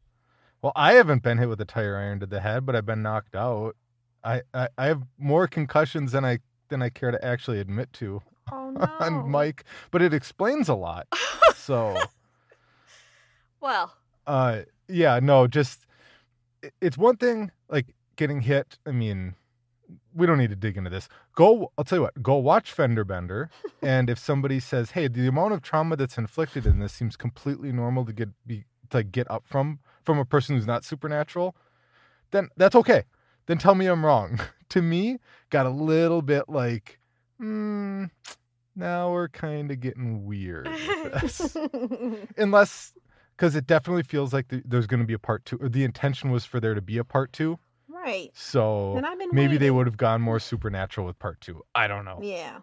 [0.61, 3.01] well, I haven't been hit with a tire iron to the head, but I've been
[3.01, 3.75] knocked out.
[4.23, 6.39] I, I, I have more concussions than I
[6.69, 8.85] than I care to actually admit to Oh no.
[8.99, 11.07] on Mike, but it explains a lot.
[11.55, 11.97] So.
[13.61, 15.85] well, Uh, yeah, no, just
[16.81, 18.77] it's one thing like getting hit.
[18.85, 19.35] I mean,
[20.13, 21.07] we don't need to dig into this.
[21.35, 22.21] Go, I'll tell you what.
[22.21, 23.49] Go watch Fender Bender,
[23.81, 27.71] and if somebody says, "Hey, the amount of trauma that's inflicted in this seems completely
[27.71, 31.55] normal to get be to get up from from a person who's not supernatural,"
[32.31, 33.03] then that's okay.
[33.45, 34.39] Then tell me I'm wrong.
[34.69, 35.19] to me,
[35.49, 36.99] got a little bit like,
[37.37, 38.05] hmm,
[38.75, 41.57] now we're kind of getting weird with this
[42.37, 42.93] unless
[43.37, 45.83] because it definitely feels like th- there's going to be a part two or the
[45.83, 48.29] intention was for there to be a part two right.
[48.33, 48.99] so
[49.31, 52.59] maybe they would have gone more supernatural with part two i don't know Yeah.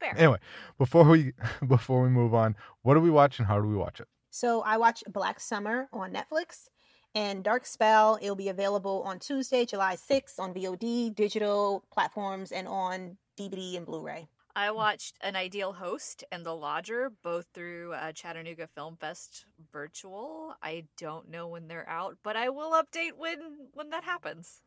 [0.00, 0.14] fair.
[0.16, 0.38] anyway
[0.78, 1.32] before we
[1.66, 4.62] before we move on what do we watch and how do we watch it So
[4.62, 6.68] I watch Black Summer on Netflix
[7.14, 8.18] and Dark Spell.
[8.22, 13.86] It'll be available on Tuesday, July 6th on VOD, digital platforms, and on DVD and
[13.86, 14.28] Blu-ray.
[14.58, 20.54] I watched An Ideal Host and The Lodger, both through uh, Chattanooga Film Fest virtual.
[20.60, 23.38] I don't know when they're out, but I will update when
[23.74, 24.62] when that happens.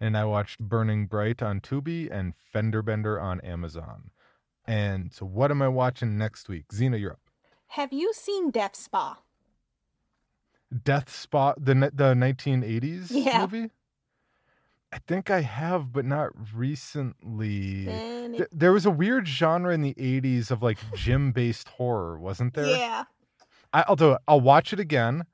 [0.00, 4.10] and i watched burning bright on tubi and fender bender on amazon
[4.66, 7.20] and so what am i watching next week zena you're up
[7.78, 9.06] Have you seen Death Spa?
[10.90, 13.40] death Spa, the the 1980s Yeah.
[13.42, 13.70] movie
[14.92, 19.82] i think i have but not recently Then Th- there was a weird genre in
[19.82, 23.04] the 80s of like gym based horror wasn't there yeah.
[23.72, 25.24] I, i'll do it i'll watch it again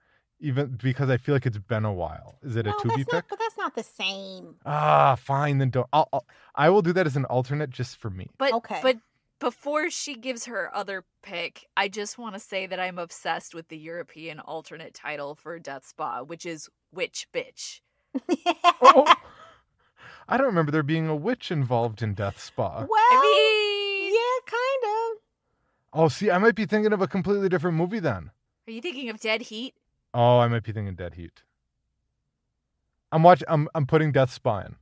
[0.40, 3.02] even because i feel like it's been a while is it a No, to be
[3.02, 4.56] that's not, pick but that's not the same.
[4.64, 8.10] ah fine then don't I'll, I'll i will do that as an alternate just for
[8.10, 8.80] me But Okay.
[8.82, 8.98] but
[9.40, 13.68] before she gives her other pick, I just want to say that I'm obsessed with
[13.68, 17.80] the European alternate title for Death Spa, which is Witch Bitch.
[18.82, 19.14] oh,
[20.28, 24.50] i don't remember there being a witch involved in death spa well, I mean, yeah,
[24.50, 26.00] kind of.
[26.00, 28.30] oh see i might be thinking of a completely different movie then
[28.66, 29.74] are you thinking of Dead Heat?
[30.14, 31.42] oh i might be thinking dead heat
[33.12, 34.76] i'm watching i'm, I'm putting death spa in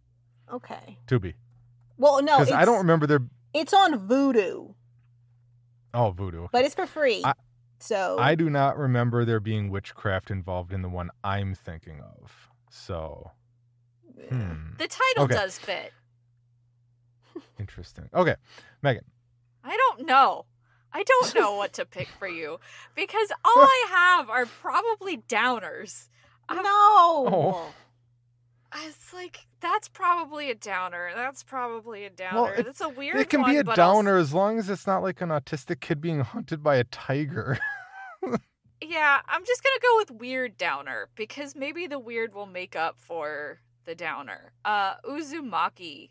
[0.53, 0.99] Okay.
[1.09, 1.35] to be
[1.99, 3.21] Well, no, because i don't remember there
[3.55, 4.75] it's on Vudu,
[5.95, 6.49] oh Vudu okay.
[6.53, 7.23] but it's for free.
[7.25, 7.33] I-
[7.79, 12.49] so I do not remember there being witchcraft involved in the one I'm thinking of.
[12.71, 13.31] So, yeah.
[14.29, 15.35] Hmm, The title Okay.
[15.35, 15.93] does fit.
[17.59, 18.09] interesting.
[18.15, 18.37] Okay,
[18.83, 19.05] Megan.
[19.65, 20.47] I don't know.
[20.93, 22.59] I don't know what to pick for you
[22.95, 26.09] because all I have are probably downers.
[26.49, 26.69] I'm- no.
[26.73, 27.67] Oh.
[28.85, 31.11] It's like that's probably a downer.
[31.15, 32.43] That's probably a downer.
[32.43, 34.59] Well, it- that's a weird It can one, be a but also- downer as long
[34.59, 37.59] as it's not like an autistic kid being hunted by a tiger.
[38.83, 42.99] Yeah, I'm just gonna go with weird downer because maybe the weird will make up
[42.99, 44.53] for the downer.
[44.65, 46.11] Uh, Uzumaki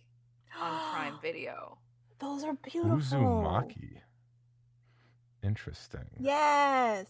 [0.59, 1.77] on Prime Video.
[2.19, 2.97] Those are beautiful.
[2.97, 3.97] Uzumaki.
[5.43, 6.05] Interesting.
[6.19, 7.07] Yes.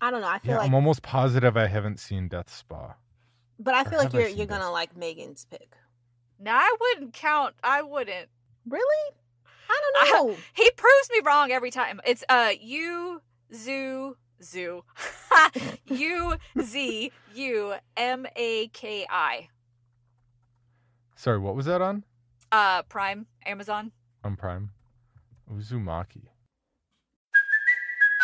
[0.00, 0.28] I don't know.
[0.28, 2.94] I feel Yeah, like, I'm almost positive I haven't seen Death Spa.
[3.58, 5.74] but I or feel like you're you're gonna like Megan's pick.
[6.38, 7.54] Now I wouldn't count.
[7.62, 8.28] I wouldn't.
[8.68, 9.14] Really?
[9.68, 9.80] I
[10.14, 10.36] don't know.
[10.54, 12.00] He proves me wrong every time.
[12.06, 13.20] It's uh U
[13.52, 14.84] Zoo Zoo
[15.86, 19.48] U Z U M A K I.
[21.16, 22.04] Sorry, what was that on?
[22.52, 23.92] Uh, Prime Amazon.
[24.24, 24.70] On Prime.
[25.52, 26.28] Uzumaki.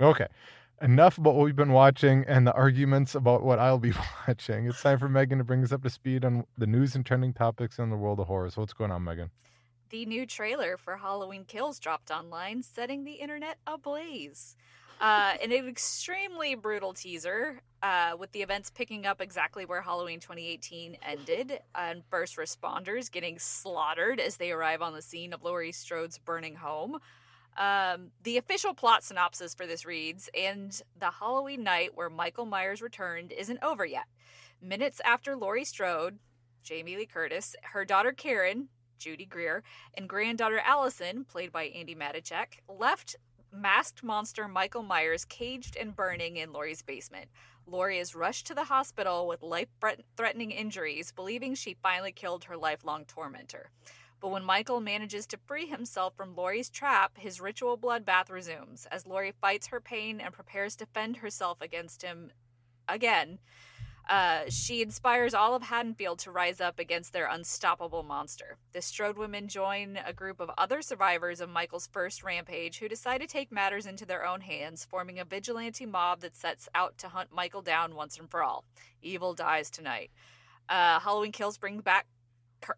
[0.00, 0.26] Okay.
[0.82, 3.92] Enough about what we've been watching and the arguments about what I'll be
[4.28, 4.66] watching.
[4.66, 7.32] It's time for Megan to bring us up to speed on the news and trending
[7.32, 8.50] topics in the world of horror.
[8.50, 9.30] So what's going on, Megan?
[9.90, 14.56] The new trailer for Halloween Kills dropped online, setting the internet ablaze.
[15.00, 20.20] Uh, in an extremely brutal teaser, uh, with the events picking up exactly where Halloween
[20.20, 25.72] 2018 ended, and first responders getting slaughtered as they arrive on the scene of Laurie
[25.72, 26.98] Strode's burning home.
[27.56, 32.82] Um, the official plot synopsis for this reads And the Halloween night where Michael Myers
[32.82, 34.06] returned isn't over yet.
[34.60, 36.18] Minutes after Laurie Strode,
[36.62, 39.62] Jamie Lee Curtis, her daughter Karen, Judy Greer,
[39.94, 43.16] and granddaughter Allison, played by Andi Matichak, left
[43.52, 47.28] masked monster Michael Myers caged and burning in Laurie's basement.
[47.66, 49.68] Laurie is rushed to the hospital with life
[50.16, 53.70] threatening injuries, believing she finally killed her lifelong tormentor.
[54.20, 59.06] But when Michael manages to free himself from Laurie's trap, his ritual bloodbath resumes as
[59.06, 62.30] Laurie fights her pain and prepares to fend herself against him
[62.88, 63.38] again.
[64.08, 68.58] Uh, she inspires all of Haddonfield to rise up against their unstoppable monster.
[68.72, 73.22] The Strode women join a group of other survivors of Michael's first rampage who decide
[73.22, 77.08] to take matters into their own hands, forming a vigilante mob that sets out to
[77.08, 78.64] hunt Michael down once and for all.
[79.00, 80.10] Evil dies tonight.
[80.68, 82.06] Uh, Halloween Kills bring back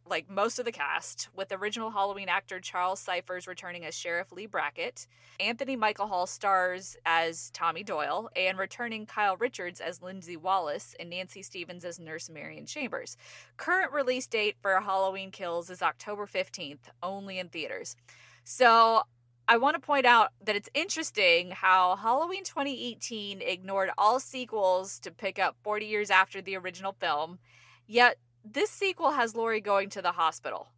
[0.09, 4.47] like most of the cast, with original Halloween actor Charles Cyphers returning as Sheriff Lee
[4.47, 5.07] Brackett,
[5.41, 11.11] Anthony Michael Hall stars as Tommy Doyle, and returning Kyle Richards as Lindsay Wallace and
[11.11, 13.17] Nancy Stephens as Nurse Marion Chambers.
[13.57, 17.97] Current release date for Halloween Kills is October 15th, only in theaters.
[18.45, 19.03] So
[19.49, 25.13] I want to point out that it's interesting how Halloween 2018 ignored all sequels to
[25.13, 27.39] pick up 40 years after the original film,
[27.87, 28.17] yet
[28.53, 30.69] this sequel has Laurie going to the hospital,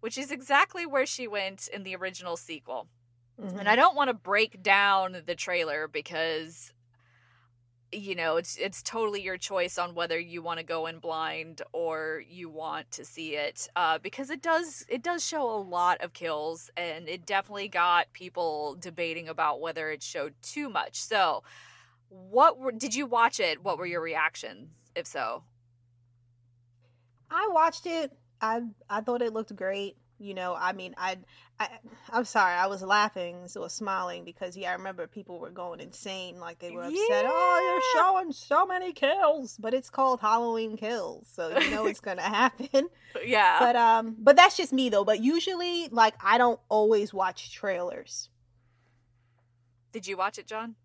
[0.00, 2.88] which is exactly where she went in the original sequel.
[3.40, 3.58] Mm-hmm.
[3.58, 6.72] And I don't want to break down the trailer because
[7.92, 11.62] you know, it's it's totally your choice on whether you want to go in blind
[11.72, 16.00] or you want to see it uh, because it does it does show a lot
[16.00, 21.00] of kills and it definitely got people debating about whether it showed too much.
[21.00, 21.42] So,
[22.08, 23.64] what were, did you watch it?
[23.64, 25.42] What were your reactions if so?
[27.30, 28.12] I watched it.
[28.40, 29.96] I I thought it looked great.
[30.22, 31.16] You know, I mean, I,
[31.58, 31.68] I,
[32.10, 35.48] I'm sorry, I was laughing, so I was smiling because yeah, I remember people were
[35.48, 36.94] going insane, like they were upset.
[37.08, 37.22] Yeah.
[37.24, 42.00] Oh, you're showing so many kills, but it's called Halloween Kills, so you know it's
[42.00, 42.88] gonna happen.
[43.24, 43.56] Yeah.
[43.58, 45.04] But um, but that's just me though.
[45.04, 48.28] But usually, like, I don't always watch trailers.
[49.90, 50.76] Did you watch it, John?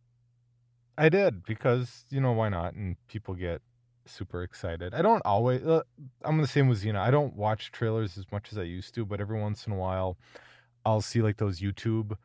[0.97, 3.61] I did because you know why not, and people get
[4.05, 4.93] super excited.
[4.93, 5.63] I don't always.
[5.63, 5.83] Uh,
[6.23, 7.01] I'm the same with Zena.
[7.01, 9.77] I don't watch trailers as much as I used to, but every once in a
[9.77, 10.17] while,
[10.85, 12.15] I'll see like those YouTube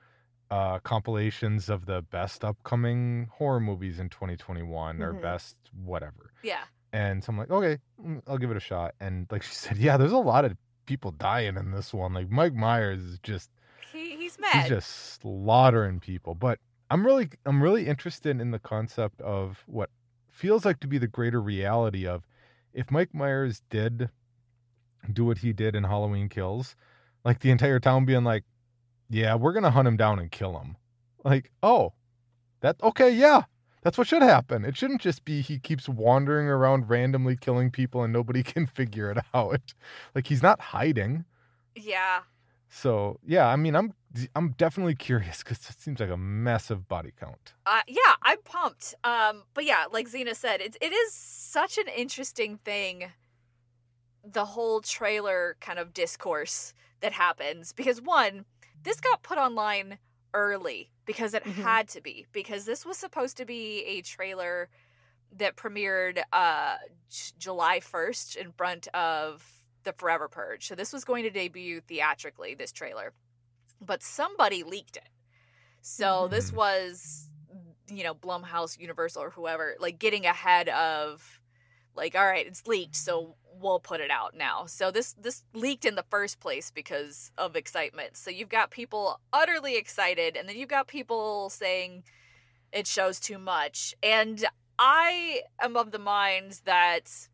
[0.51, 5.03] uh, compilations of the best upcoming horror movies in 2021 mm-hmm.
[5.03, 6.33] or best whatever.
[6.43, 6.63] Yeah.
[6.93, 8.95] And so I'm like, okay, mm, I'll give it a shot.
[9.01, 12.13] And like she said, yeah, there's a lot of people dying in this one.
[12.13, 13.51] Like Mike Myers is just
[13.93, 14.63] he, he's mad.
[14.63, 16.35] He's just slaughtering people.
[16.35, 16.59] But
[16.91, 19.91] I'm really I'm really interested in the concept of what
[20.31, 22.27] feels like to be the greater reality of
[22.73, 24.11] if Mike Myers did
[25.13, 26.77] do what he did in Halloween Kills,
[27.25, 28.45] like the entire town being like,
[29.09, 30.77] yeah, we're going to hunt him down and kill him.
[31.25, 31.93] Like, oh,
[32.61, 33.43] that, okay, yeah,
[33.83, 34.65] that's what should happen.
[34.65, 39.11] It shouldn't just be he keeps wandering around randomly killing people and nobody can figure
[39.11, 39.75] it out.
[40.15, 41.25] Like, he's not hiding.
[41.75, 42.21] Yeah.
[42.69, 43.95] So, yeah, I mean, I'm
[44.35, 47.55] I'm definitely curious because it seems like a massive body count.
[47.65, 48.95] Uh, yeah, I'm pumped.
[49.05, 53.13] Um, but yeah, like Zena said, it it is such an interesting thing.
[54.25, 58.45] The whole trailer kind of discourse that happens because one,
[58.83, 59.99] this got put online
[60.35, 61.63] early because it mm-hmm.
[61.63, 64.69] had to be because this was supposed to be a trailer
[65.37, 66.77] that premiered uh
[67.09, 69.45] J- July 1st in front of
[69.85, 70.67] the Forever Purge.
[70.67, 73.13] So this was going to debut theatrically this trailer
[73.81, 75.09] but somebody leaked it.
[75.81, 76.35] So mm-hmm.
[76.35, 77.29] this was,
[77.89, 81.41] you know, Blumhouse, Universal, or whoever, like getting ahead of,
[81.95, 84.65] like, all right, it's leaked, so we'll put it out now.
[84.67, 88.17] So this this leaked in the first place because of excitement.
[88.17, 92.05] So you've got people utterly excited, and then you've got people saying,
[92.73, 93.95] it shows too much.
[94.03, 94.45] And
[94.79, 97.29] I am of the mind that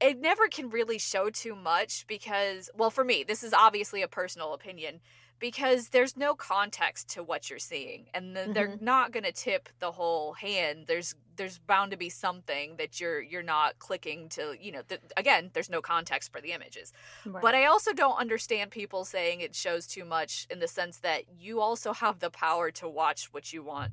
[0.00, 4.08] it never can really show too much because, well, for me, this is obviously a
[4.08, 5.00] personal opinion
[5.38, 8.84] because there's no context to what you're seeing and the, they're mm-hmm.
[8.84, 10.84] not going to tip the whole hand.
[10.86, 15.00] There's there's bound to be something that you're you're not clicking to you know th-
[15.16, 16.92] again there's no context for the images.
[17.24, 17.40] Right.
[17.40, 21.22] but I also don't understand people saying it shows too much in the sense that
[21.38, 23.92] you also have the power to watch what you want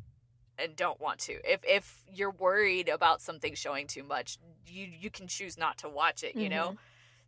[0.60, 1.34] and don't want to.
[1.44, 4.38] If if you're worried about something showing too much,
[4.68, 6.76] you you can choose not to watch it, you know?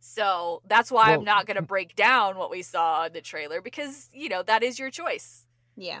[0.00, 3.60] So that's why I'm not going to break down what we saw in the trailer
[3.60, 5.46] because, you know, that is your choice.
[5.76, 6.00] yeah.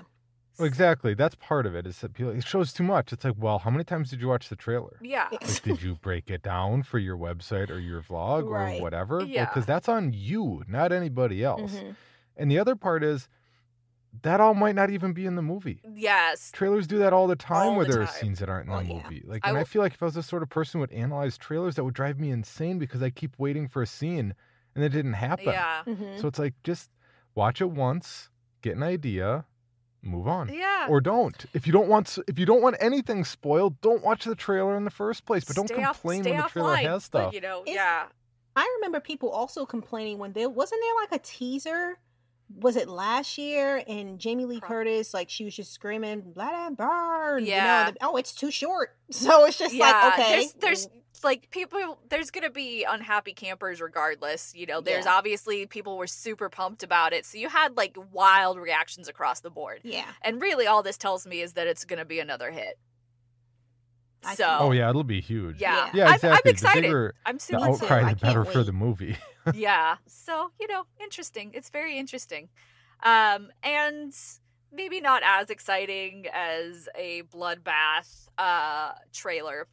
[0.58, 1.14] Well, exactly.
[1.14, 1.86] That's part of it.
[1.86, 3.12] Is that people, it shows too much.
[3.14, 4.98] It's like, well, how many times did you watch the trailer?
[5.00, 5.28] Yeah.
[5.32, 8.78] Like, did you break it down for your website or your vlog Right.
[8.78, 9.22] or whatever?
[9.22, 9.46] Yeah.
[9.46, 11.72] Because that's on you, not anybody else.
[11.76, 11.96] Mhm.
[12.36, 13.28] And the other part is
[14.22, 15.80] that all might not even be in the movie.
[15.94, 16.50] Yes.
[16.52, 18.74] Trailers do that all the time All where the there are scenes that aren't in
[18.74, 19.02] Oh, the yeah.
[19.02, 19.22] movie.
[19.24, 20.92] Like, and I will- feel like if I was the sort of person who would
[20.92, 24.34] analyze trailers, that would drive me insane because I keep waiting for a scene
[24.74, 25.46] and it didn't happen.
[25.46, 25.82] Yeah.
[25.86, 26.20] Mhm.
[26.20, 26.90] So it's like just
[27.34, 28.30] watch it once,
[28.62, 29.44] get an idea,
[30.02, 30.48] move on.
[30.52, 30.86] Yeah.
[30.88, 31.46] Or don't.
[31.54, 34.84] If you don't want if you don't want anything spoiled, don't watch the trailer in
[34.84, 35.44] the first place.
[35.44, 37.24] But don't Stay off- complain stay when the trailer offline, has stuff.
[37.26, 38.06] But, you know, It's- yeah.
[38.56, 41.98] I remember people also complaining when there wasn't there like a teaser.
[42.56, 43.82] Was it last year?
[43.86, 47.84] And Jamie Lee Prob- Curtis, like she was just screaming, "Let it burn!" You Yeah.
[47.86, 48.96] know, the- oh, it's too short.
[49.10, 50.88] So it's just yeah, like, okay, there's there's
[51.24, 54.54] like people there's gonna be unhappy campers regardless.
[54.54, 55.14] You know, there's Yeah.
[55.14, 57.26] obviously people were super pumped about it.
[57.26, 59.80] So you had like wild reactions across the board.
[59.84, 60.06] yeah.
[60.22, 62.78] And really all this tells me is that it's gonna be another hit.
[64.24, 64.56] I So.
[64.60, 65.60] Oh yeah, it'll be huge.
[65.60, 65.86] yeah.
[65.86, 65.90] Yeah.
[65.94, 66.30] Yeah, I'm- exactly.
[66.30, 66.82] I'm, The excited.
[66.82, 67.72] bigger I'm The super Me too.
[67.84, 69.16] outcry, the can't better for the movie.
[69.54, 69.96] yeah.
[70.06, 71.52] So, you know, interesting.
[71.54, 72.48] It's very interesting.
[73.02, 74.14] Um, and
[74.72, 79.66] maybe not as exciting as a bloodbath uh, trailer.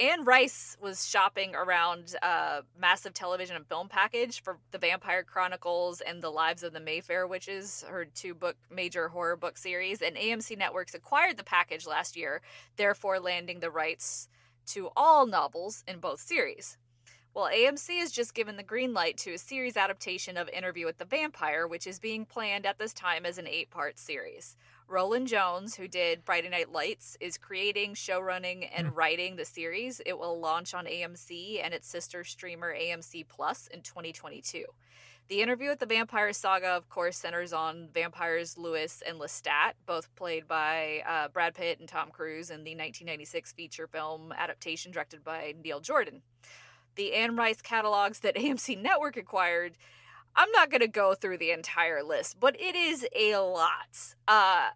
[0.00, 6.00] Anne Rice was shopping around a massive television and film package for The Vampire Chronicles
[6.00, 10.16] and The Lives of the Mayfair Witches, her two book major horror book series, and
[10.16, 12.40] AMC Networks acquired the package last year,
[12.76, 14.30] therefore landing the rights
[14.68, 16.78] to all novels in both series.
[17.34, 20.96] Well, AMC has just given the green light to a series adaptation of Interview with
[20.96, 24.56] the Vampire, which is being planned at this time as an eight part series.
[24.90, 30.00] Rolin Jones, who did Friday Night Lights, is creating, showrunning, and writing the series.
[30.04, 34.64] It will launch on AMC and its sister streamer AMC Plus in 2022.
[35.28, 40.12] The interview with the Vampire Saga, of course, centers on vampires Louis and Lestat, both
[40.16, 45.22] played by uh, Brad Pitt and Tom Cruise in the 1996 feature film adaptation directed
[45.22, 46.20] by Neil Jordan
[46.96, 49.76] the Anne Rice catalogs that AMC Network acquired,
[50.36, 54.14] I'm not going to go through the entire list, but it is a lot.
[54.28, 54.68] Uh,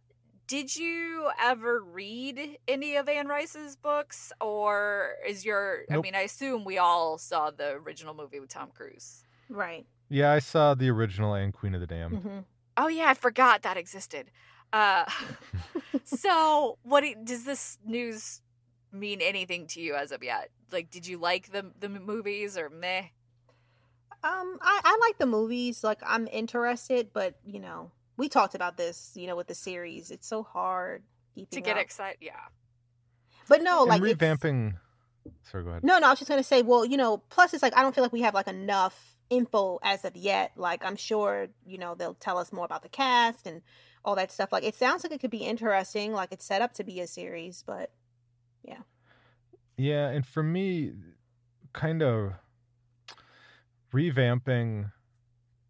[0.47, 5.85] did you ever read any of Anne Rice's books, or is your?
[5.91, 9.25] I mean, I assume we all saw the original movie with Tom Cruise.
[9.49, 9.87] Right.
[10.09, 12.17] yeah, I saw the original and Queen of the Damned.
[12.19, 12.39] hmm
[12.77, 14.31] Oh yeah, I forgot that existed.
[14.73, 15.05] Uh,
[16.05, 18.43] so, what does this news
[18.93, 20.51] mean anything to you as of yet?
[20.73, 23.05] Like, did you like the the movies or meh?
[24.25, 25.85] Um, I, I like the movies.
[25.85, 29.13] Like, I'm interested, but you know, we talked about this.
[29.15, 31.03] You know, with the series, it's so hard
[31.53, 31.83] To get up.
[31.83, 32.33] excited, yeah.
[33.49, 34.75] But no, and like it's- revamping.
[35.51, 35.85] Sorry, go ahead.
[35.85, 37.95] No, no, I was just gonna say, well, you know, plus it's like I don't
[37.95, 40.53] feel like we have like enough info as of yet.
[40.57, 43.63] Like I'm sure, you know, they'll tell us more about the cast and
[44.05, 44.53] all that stuff.
[44.53, 47.07] Like it sounds like it could be interesting, like it's set up to be a
[47.07, 47.91] series, but
[48.63, 48.81] yeah.
[49.79, 50.93] Yeah, and for me,
[51.73, 52.33] kind of
[53.95, 54.91] revamping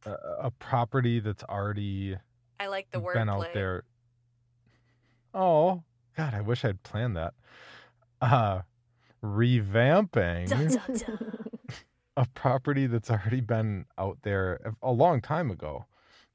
[0.06, 0.10] a,
[0.44, 2.16] a property that's already
[2.58, 3.82] I like the word been out there.
[5.34, 5.82] Oh
[6.16, 7.34] God, I wish I'd planned that.
[8.20, 8.60] Uh,
[9.22, 10.48] revamping
[12.16, 15.86] a property that's already been out there a- a long time ago.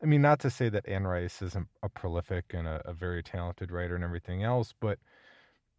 [0.02, 3.22] I mean, not to say that Anne Rice isn't a prolific and a, a very
[3.24, 4.98] talented writer and everything else, but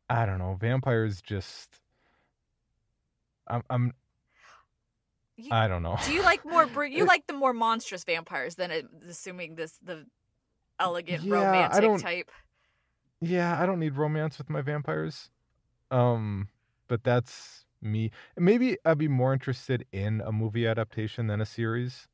[0.08, 0.56] I don't know.
[0.60, 1.80] Vampires just.
[3.46, 3.62] I'm.
[3.70, 3.92] I'm
[5.44, 5.96] You- I don't know.
[6.04, 6.84] Do you like more?
[6.84, 8.70] You like the more monstrous vampires than
[9.08, 10.06] assuming this the
[10.78, 12.30] elegant Yeah, I romantic don't- type.
[13.20, 15.30] yeah, I don't need romance with my vampires.
[15.90, 16.48] Um,
[16.88, 18.10] but that's me.
[18.36, 22.06] Maybe I'd be more interested in a movie adaptation than a series.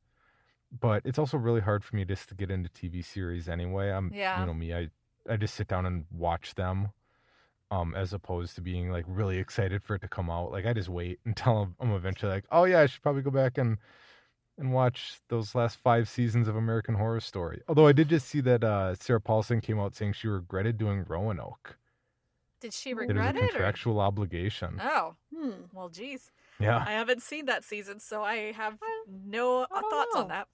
[0.79, 3.91] But it's also really hard for me just to get into TV series anyway.
[3.91, 4.41] I'm Yeah.
[4.41, 4.91] you know me, I
[5.29, 6.89] I just sit down and watch them.
[7.73, 10.53] Um, as opposed to being like really excited for it to come out.
[10.53, 13.31] Like I just wait until I'm, I'm eventually like, oh yeah, I should probably go
[13.33, 13.79] back and
[14.59, 17.61] and watch those last five seasons of American Horror Story.
[17.69, 21.05] Although I did just see that uh, Sarah Paulson came out saying she regretted doing
[21.07, 21.77] Roanoke.
[22.61, 23.43] Did she It a It was a regret it?
[23.43, 24.81] or- contractual obligation.
[24.83, 25.51] Oh, Hmm.
[25.75, 26.31] well, geez.
[26.59, 28.79] Yeah, I haven't seen that season, so I have
[29.27, 30.49] no uh, I don't thoughts on that.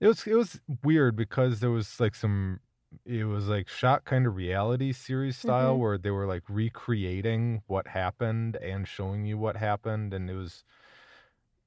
[0.00, 2.58] it was it was weird because there was like some.
[3.04, 5.80] It was like shot kind of reality series style Mhm.
[5.80, 10.64] where they were like recreating what happened and showing you what happened, and it was.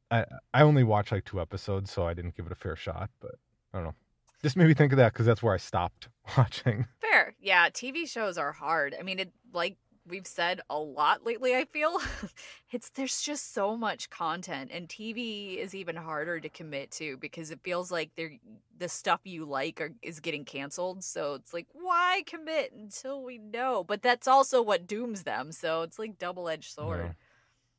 [0.09, 3.09] I I only watched like two episodes, so I didn't give it a fair shot.
[3.19, 3.35] But
[3.73, 3.95] I don't know.
[4.41, 6.87] Just made me think of that because that's where I stopped watching.
[6.99, 7.35] Fair.
[7.39, 8.95] Yeah, TV shows are hard.
[8.99, 9.77] I mean, it like
[10.07, 11.99] we've said a lot lately, I feel.
[12.71, 17.51] it's there's just so much content and TV is even harder to commit to because
[17.51, 18.37] it feels like they're
[18.77, 21.03] the stuff you like are, is getting canceled.
[21.03, 23.83] So it's like why commit until we know?
[23.83, 25.51] But that's also what dooms them.
[25.51, 27.15] So it's like double-edged sword.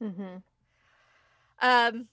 [0.02, 0.36] Mm-hmm.
[1.60, 2.08] Um,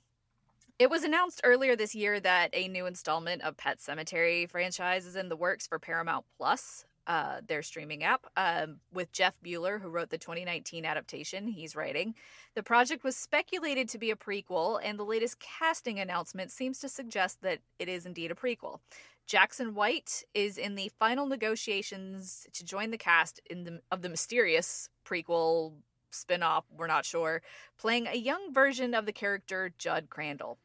[0.79, 5.17] it was announced earlier this year that a new installment of Pet Sematary franchise is
[5.17, 9.89] in the works for Paramount Plus, uh, their streaming app, um, with Jeff Buhler, who
[9.89, 11.47] wrote the 2019 adaptation.
[11.47, 12.13] He's writing.
[12.53, 16.87] The project was speculated to be a prequel, and the latest casting announcement seems to
[16.87, 18.79] suggest that it is indeed a prequel.
[19.25, 24.09] Jackson White is in the final negotiations to join the cast in the, of the
[24.09, 25.73] mysterious prequel
[26.11, 27.41] spin-off, we're not sure,
[27.79, 30.59] playing a young version of the character Judd Crandall.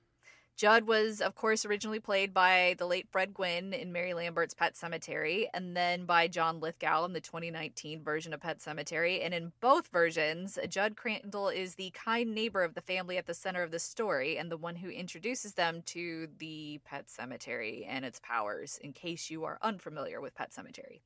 [0.57, 4.75] Judd was, of course, originally played by the late Fred Gwynne in Mary Lambert's Pet
[4.75, 9.25] Sematary, and then by John Lithgow in the 2019 version of Pet Sematary.
[9.25, 13.35] And in both versions, Judd Crandall is the kind neighbor of the family at the
[13.35, 18.05] center of the story and the one who introduces them to the Pet Cemetery and
[18.05, 21.01] its powers, in case you are unfamiliar with Pet Sematary.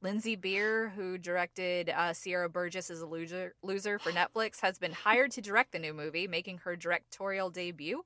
[0.00, 4.92] Lindsey Beer, who directed uh, Sierra Burgess as a loser, loser for Netflix, has been
[4.92, 8.02] hired to direct the new movie, making her directorial debut.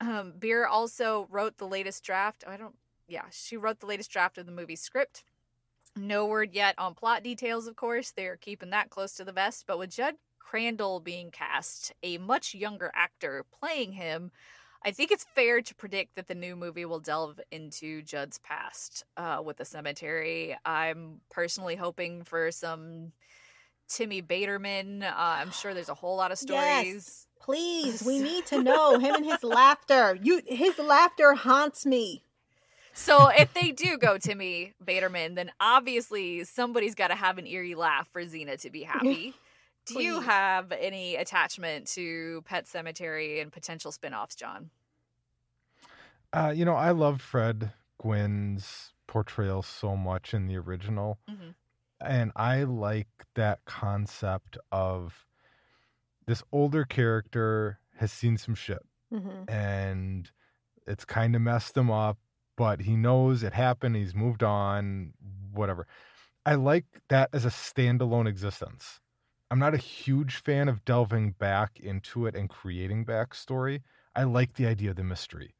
[0.00, 2.44] Um, Beer also wrote the latest draft.
[2.46, 2.74] I don't,
[3.08, 5.24] yeah, she wrote the latest draft of the movie script.
[5.96, 8.10] No word yet on plot details, of course.
[8.10, 9.64] They're keeping that close to the vest.
[9.66, 14.32] But with Judd Crandall being cast, a much younger actor playing him,
[14.84, 19.04] I think it's fair to predict that the new movie will delve into Judd's past
[19.16, 20.56] uh, with the cemetery.
[20.64, 23.12] I'm personally hoping for some
[23.88, 25.02] Timmy Baterman.
[25.02, 26.94] Uh, I'm sure there's a whole lot of stories.
[26.94, 27.23] Yes.
[27.44, 30.18] Please, we need to know him and his laughter.
[30.22, 32.22] You, his laughter haunts me.
[32.94, 37.46] So if they do go to me, Baterman, then obviously somebody's got to have an
[37.46, 39.34] eerie laugh for Zena to be happy.
[39.84, 44.70] Do you have any attachment to Pet Sematary and potential spin-offs, John?
[46.32, 51.18] Uh, you know, I love Fred Gwynne's portrayal so much in the original.
[51.28, 51.54] Mhm.
[52.00, 55.26] And I like that concept of
[56.26, 59.48] this older character has seen some shit Mm-hmm.
[59.48, 60.30] and
[60.88, 62.18] it's kind of messed him up,
[62.56, 63.94] but he knows it happened.
[63.94, 65.12] He's moved on,
[65.52, 65.86] whatever.
[66.44, 69.00] I like that as a standalone existence.
[69.50, 73.82] I'm not a huge fan of delving back into it and creating backstory.
[74.16, 75.54] I like the idea of the mystery.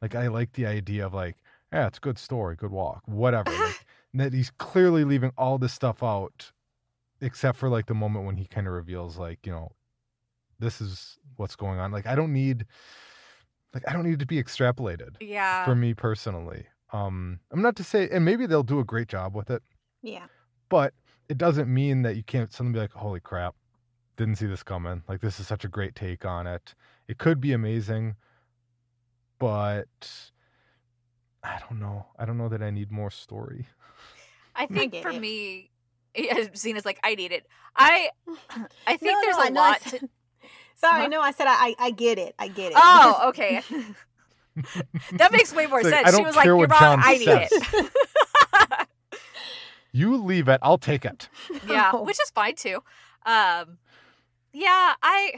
[0.00, 1.36] Like, I like the idea of, like,
[1.72, 3.50] yeah, it's a good story, good walk, whatever.
[3.50, 6.52] like, that he's clearly leaving all this stuff out,
[7.20, 9.72] except for, like, the moment when he kind of reveals, like, you know,
[10.60, 11.90] this is what's going on.
[11.90, 12.66] Like, I don't need,
[13.74, 15.64] like, I don't need to be extrapolated Yeah.
[15.64, 16.66] for me personally.
[16.92, 19.62] Um, I'm not to say, and maybe they'll do a great job with it,
[20.02, 20.26] Yeah.
[20.68, 20.92] but
[21.28, 23.54] it doesn't mean that you can't suddenly be like, holy crap,
[24.16, 25.02] didn't see this coming.
[25.08, 26.74] Like, this is such a great take on it.
[27.08, 28.16] It could be amazing,
[29.38, 29.86] but
[31.42, 32.06] I don't know.
[32.18, 33.66] I don't know that I need more story.
[34.54, 35.20] I think get for it.
[35.20, 35.70] me,
[36.14, 37.46] yeah, Zena's like, I need it.
[37.76, 38.10] I
[38.86, 40.08] I think No, there's no, a I know lot to
[40.80, 41.08] Sorry, Huh?
[41.08, 42.34] no, I said I, I, I get it.
[42.38, 42.78] I get it.
[42.80, 43.62] Oh, okay.
[45.12, 46.08] that makes way more It's like, sense.
[46.08, 47.90] I she don't was like, care You're what wrong, John I need says." it.
[49.92, 51.28] You leave it, I'll take it.
[51.68, 52.02] yeah, No.
[52.02, 52.76] which is fine too.
[53.26, 53.78] Um,
[54.52, 55.32] yeah, I,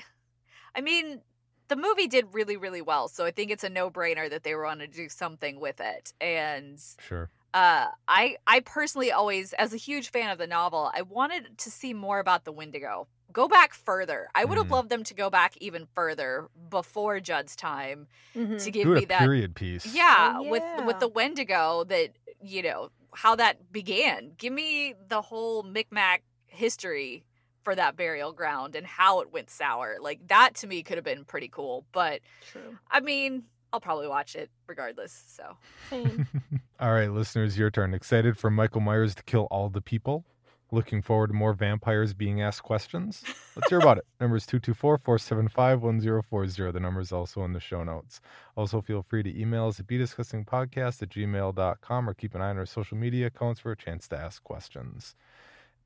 [0.75, 1.23] I mean,
[1.69, 4.65] the movie did really, really well, so I think it's a no-brainer that they were
[4.65, 6.13] going to do something with it.
[6.21, 6.79] And
[7.09, 7.31] Sure.
[7.55, 11.71] uh, I, I personally always, as a huge fan of the novel, I wanted to
[11.71, 13.09] see more about the Wendigo.
[13.33, 14.29] Go back further.
[14.35, 14.73] I would have Mm.
[14.73, 18.63] loved them to go back even further before Judd's time Mhm.
[18.63, 19.87] to give Do me a that period piece.
[19.95, 20.85] yeah, Oh, with yeah.
[20.87, 22.11] with the Wendigo that
[22.43, 24.33] you know how that began.
[24.39, 27.25] Give me the whole Micmac history
[27.63, 29.97] for that burial ground and how it went sour.
[30.01, 31.87] Like that to me could have been pretty cool.
[31.93, 32.21] But
[32.51, 32.79] True.
[32.91, 35.13] I mean, I'll probably watch it regardless.
[35.13, 35.57] So
[35.89, 36.27] Same.
[36.81, 37.95] All right, listeners, your turn.
[37.95, 40.25] Excited for Michael Myers to kill all the people?
[40.75, 43.23] Looking forward to more vampires being asked questions?
[43.55, 44.07] Let's hear about it.
[44.21, 46.73] Number is 224 475 1040.
[46.73, 48.23] The number is also in the show notes.
[48.57, 52.57] Also, feel free to email us at bdisgustingpodcast at gmail.com or keep an eye on
[52.57, 55.15] our social media accounts for a chance to ask questions.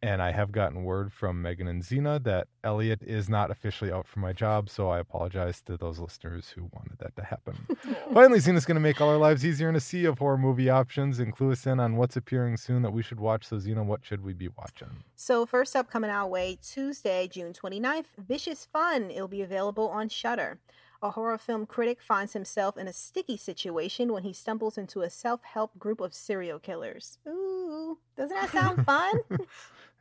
[0.03, 4.07] And I have gotten word from Megan and Zena that Elliot is not officially out
[4.07, 7.67] for my job, so I apologize to those listeners who wanted that to happen.
[8.15, 10.69] Finally, Zena's going to make all our lives easier in a sea of horror movie
[10.69, 13.45] options and clue us in on what's appearing soon that we should watch.
[13.47, 15.05] So, Zena, what should we be watching?
[15.15, 19.11] So first up coming our way Tuesday, June 29th, Vicious Fun.
[19.11, 20.59] It'll be available on Shudder.
[21.03, 25.11] A horror film critic finds himself in a sticky situation when he stumbles into a
[25.11, 27.19] self-help group of serial killers.
[27.29, 29.13] Ooh, doesn't that sound fun?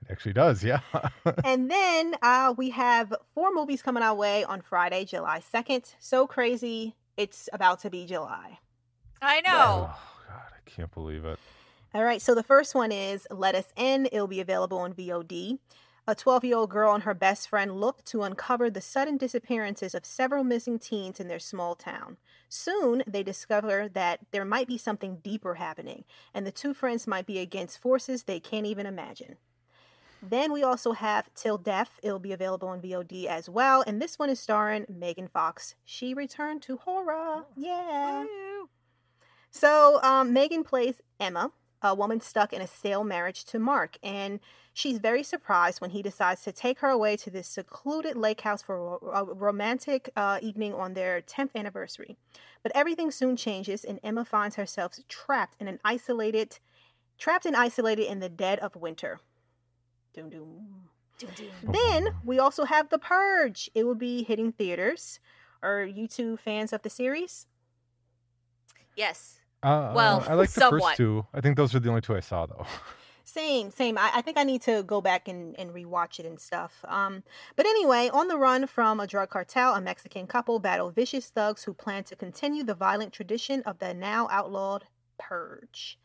[0.07, 0.81] It actually does, yeah.
[1.43, 5.95] and then uh, we have four movies coming our way on Friday, July 2nd.
[5.99, 8.59] So crazy, it's about to be July.
[9.21, 9.89] I know.
[9.89, 11.39] oh, God, I can't believe it.
[11.93, 14.07] All right, so the first one is Let Us In.
[14.11, 15.59] It'll be available on VOD.
[16.07, 19.95] A 12 year old girl and her best friend look to uncover the sudden disappearances
[19.95, 22.17] of several missing teens in their small town.
[22.47, 27.25] Soon, they discover that there might be something deeper happening, and the two friends might
[27.25, 29.37] be against forces they can't even imagine.
[30.29, 31.99] Then we also have Till Death.
[32.01, 33.83] It'll be available on VOD as well.
[33.85, 35.75] And this one is starring Megan Fox.
[35.85, 37.45] She returned to horror.
[37.55, 38.23] Yeah.
[38.23, 38.69] Woo.
[39.51, 41.51] So um, Megan plays Emma,
[41.81, 44.41] a woman stuck in a stale marriage to Mark, and
[44.73, 48.61] she's very surprised when he decides to take her away to this secluded lake house
[48.61, 52.17] for a a romantic uh, evening on their 10th anniversary.
[52.63, 56.59] But everything soon changes, and Emma finds herself trapped in an isolated,
[57.17, 59.21] trapped and isolated in the dead of winter.
[60.15, 60.65] Doom doom.
[61.19, 61.49] Doo doo.
[61.63, 63.69] Then we also have The Purge.
[63.75, 65.19] It will be hitting theaters.
[65.61, 67.47] Are you two fans of the series?
[68.95, 69.39] Yes.
[69.63, 70.81] Uh, Well, I like the somewhat.
[70.91, 71.25] first two.
[71.33, 72.65] I think those are the only two I saw, though.
[73.27, 73.97] Same, same.
[73.97, 76.85] I, I think I need to go back and, and rewatch it and stuff.
[76.87, 77.23] Um,
[77.55, 81.63] but anyway, on the run from a drug cartel, a Mexican couple battle vicious thugs
[81.63, 84.85] who plan to continue the violent tradition of the now outlawed
[85.17, 85.97] purge.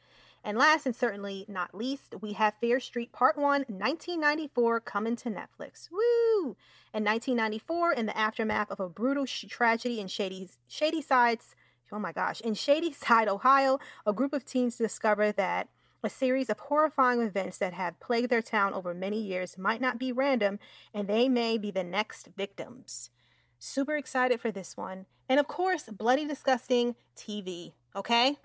[0.42, 5.28] And last and certainly not least, we have Fear Street Part 1, 1994, coming to
[5.28, 5.90] Netflix.
[5.90, 6.56] Woo!
[6.94, 11.54] In 1994, in the aftermath of a brutal sh- tragedy in Shady, Shady Sides,
[11.92, 15.68] oh my gosh, in Shady Side, Ohio, a group of teens discover that
[16.02, 19.98] a series of horrifying events that have plagued their town over many years might not
[19.98, 20.58] be random,
[20.94, 23.10] and they may be the next victims.
[23.58, 25.04] Super excited for this one.
[25.28, 27.74] And of course, Bloody Disgusting TV.
[27.94, 28.36] Okay?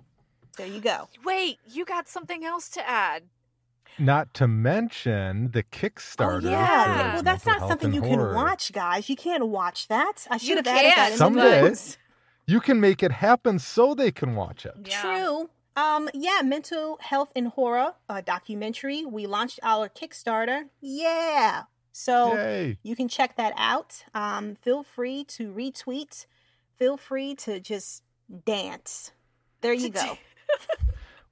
[0.55, 1.07] There you go.
[1.23, 3.23] Wait, you got something else to add.
[3.97, 6.45] Not to mention the Kickstarter.
[6.45, 7.11] Oh, yeah.
[7.11, 9.09] for Well, that's not something and you can watch, guys.
[9.09, 10.27] You can't watch that.
[10.29, 11.05] I should You have added that can.
[11.05, 11.17] in the
[11.75, 11.75] Someday.
[12.47, 14.73] You can make it happen so they can watch it.
[14.85, 15.01] Yeah.
[15.01, 15.49] True.
[15.77, 19.05] Um, yeah, mental health and horror uh, documentary.
[19.05, 20.63] We launched our Kickstarter.
[20.81, 21.63] Yeah.
[21.91, 22.77] So Yay.
[22.83, 24.03] you can check that out.
[24.13, 26.25] Um, feel free to retweet.
[26.77, 28.03] Feel free to just
[28.45, 29.11] dance.
[29.61, 30.17] There you go.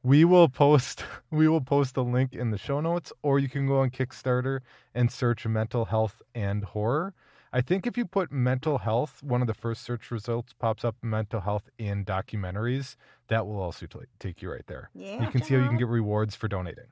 [0.05, 3.67] We will post we will post a link in the show notes, or you can
[3.67, 4.59] go on Kickstarter
[4.93, 7.13] and search mental health and horror.
[7.53, 10.95] I think if you put mental health, one of the first search results pops up
[11.01, 12.95] mental health in documentaries.
[13.27, 14.89] That will also t- take you right there.
[14.95, 15.23] Yeah.
[15.23, 16.87] you can see how you can get rewards for donating.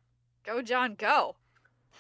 [0.46, 1.36] Go, John, go.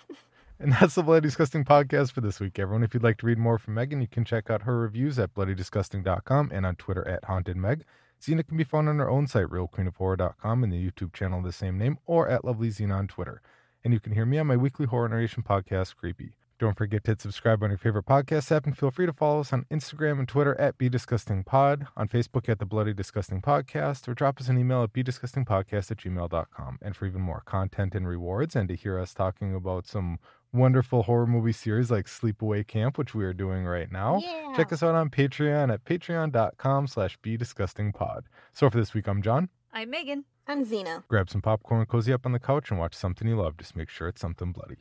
[0.60, 2.84] And that's the Bloody Disgusting podcast for this week, everyone.
[2.84, 5.34] If you'd like to read more from Megan, you can check out her reviews at
[5.34, 7.82] bloodydisgusting.com and on Twitter at hauntedmeg.
[8.24, 11.52] Zena can be found on her own site, realqueenofhorror.com, and the YouTube channel of the
[11.52, 13.42] same name, or at Lovely Zena on Twitter.
[13.84, 16.34] And you can hear me on my weekly horror narration podcast, Creepy.
[16.60, 19.40] Don't forget to hit subscribe on your favorite podcast app, and feel free to follow
[19.40, 24.14] us on Instagram and Twitter at BDisgustingPod, on Facebook at The Bloody Disgusting Podcast, or
[24.14, 26.78] drop us an email at BDisgustingPodcast at gmail.com.
[26.80, 30.20] And for even more content and rewards, and to hear us talking about some
[30.54, 34.54] wonderful horror movie series like Sleepaway Camp, which we are doing right now, Yeah.
[34.56, 38.24] check us out on Patreon at patreon.com slash BDisgustingPod.
[38.54, 39.50] So for this week, I'm John.
[39.74, 40.26] I'm Megan.
[40.48, 41.04] I'm Zena.
[41.08, 43.58] Grab some popcorn, cozy up on the couch, and watch something you love.
[43.58, 44.76] Just make sure it's something bloody.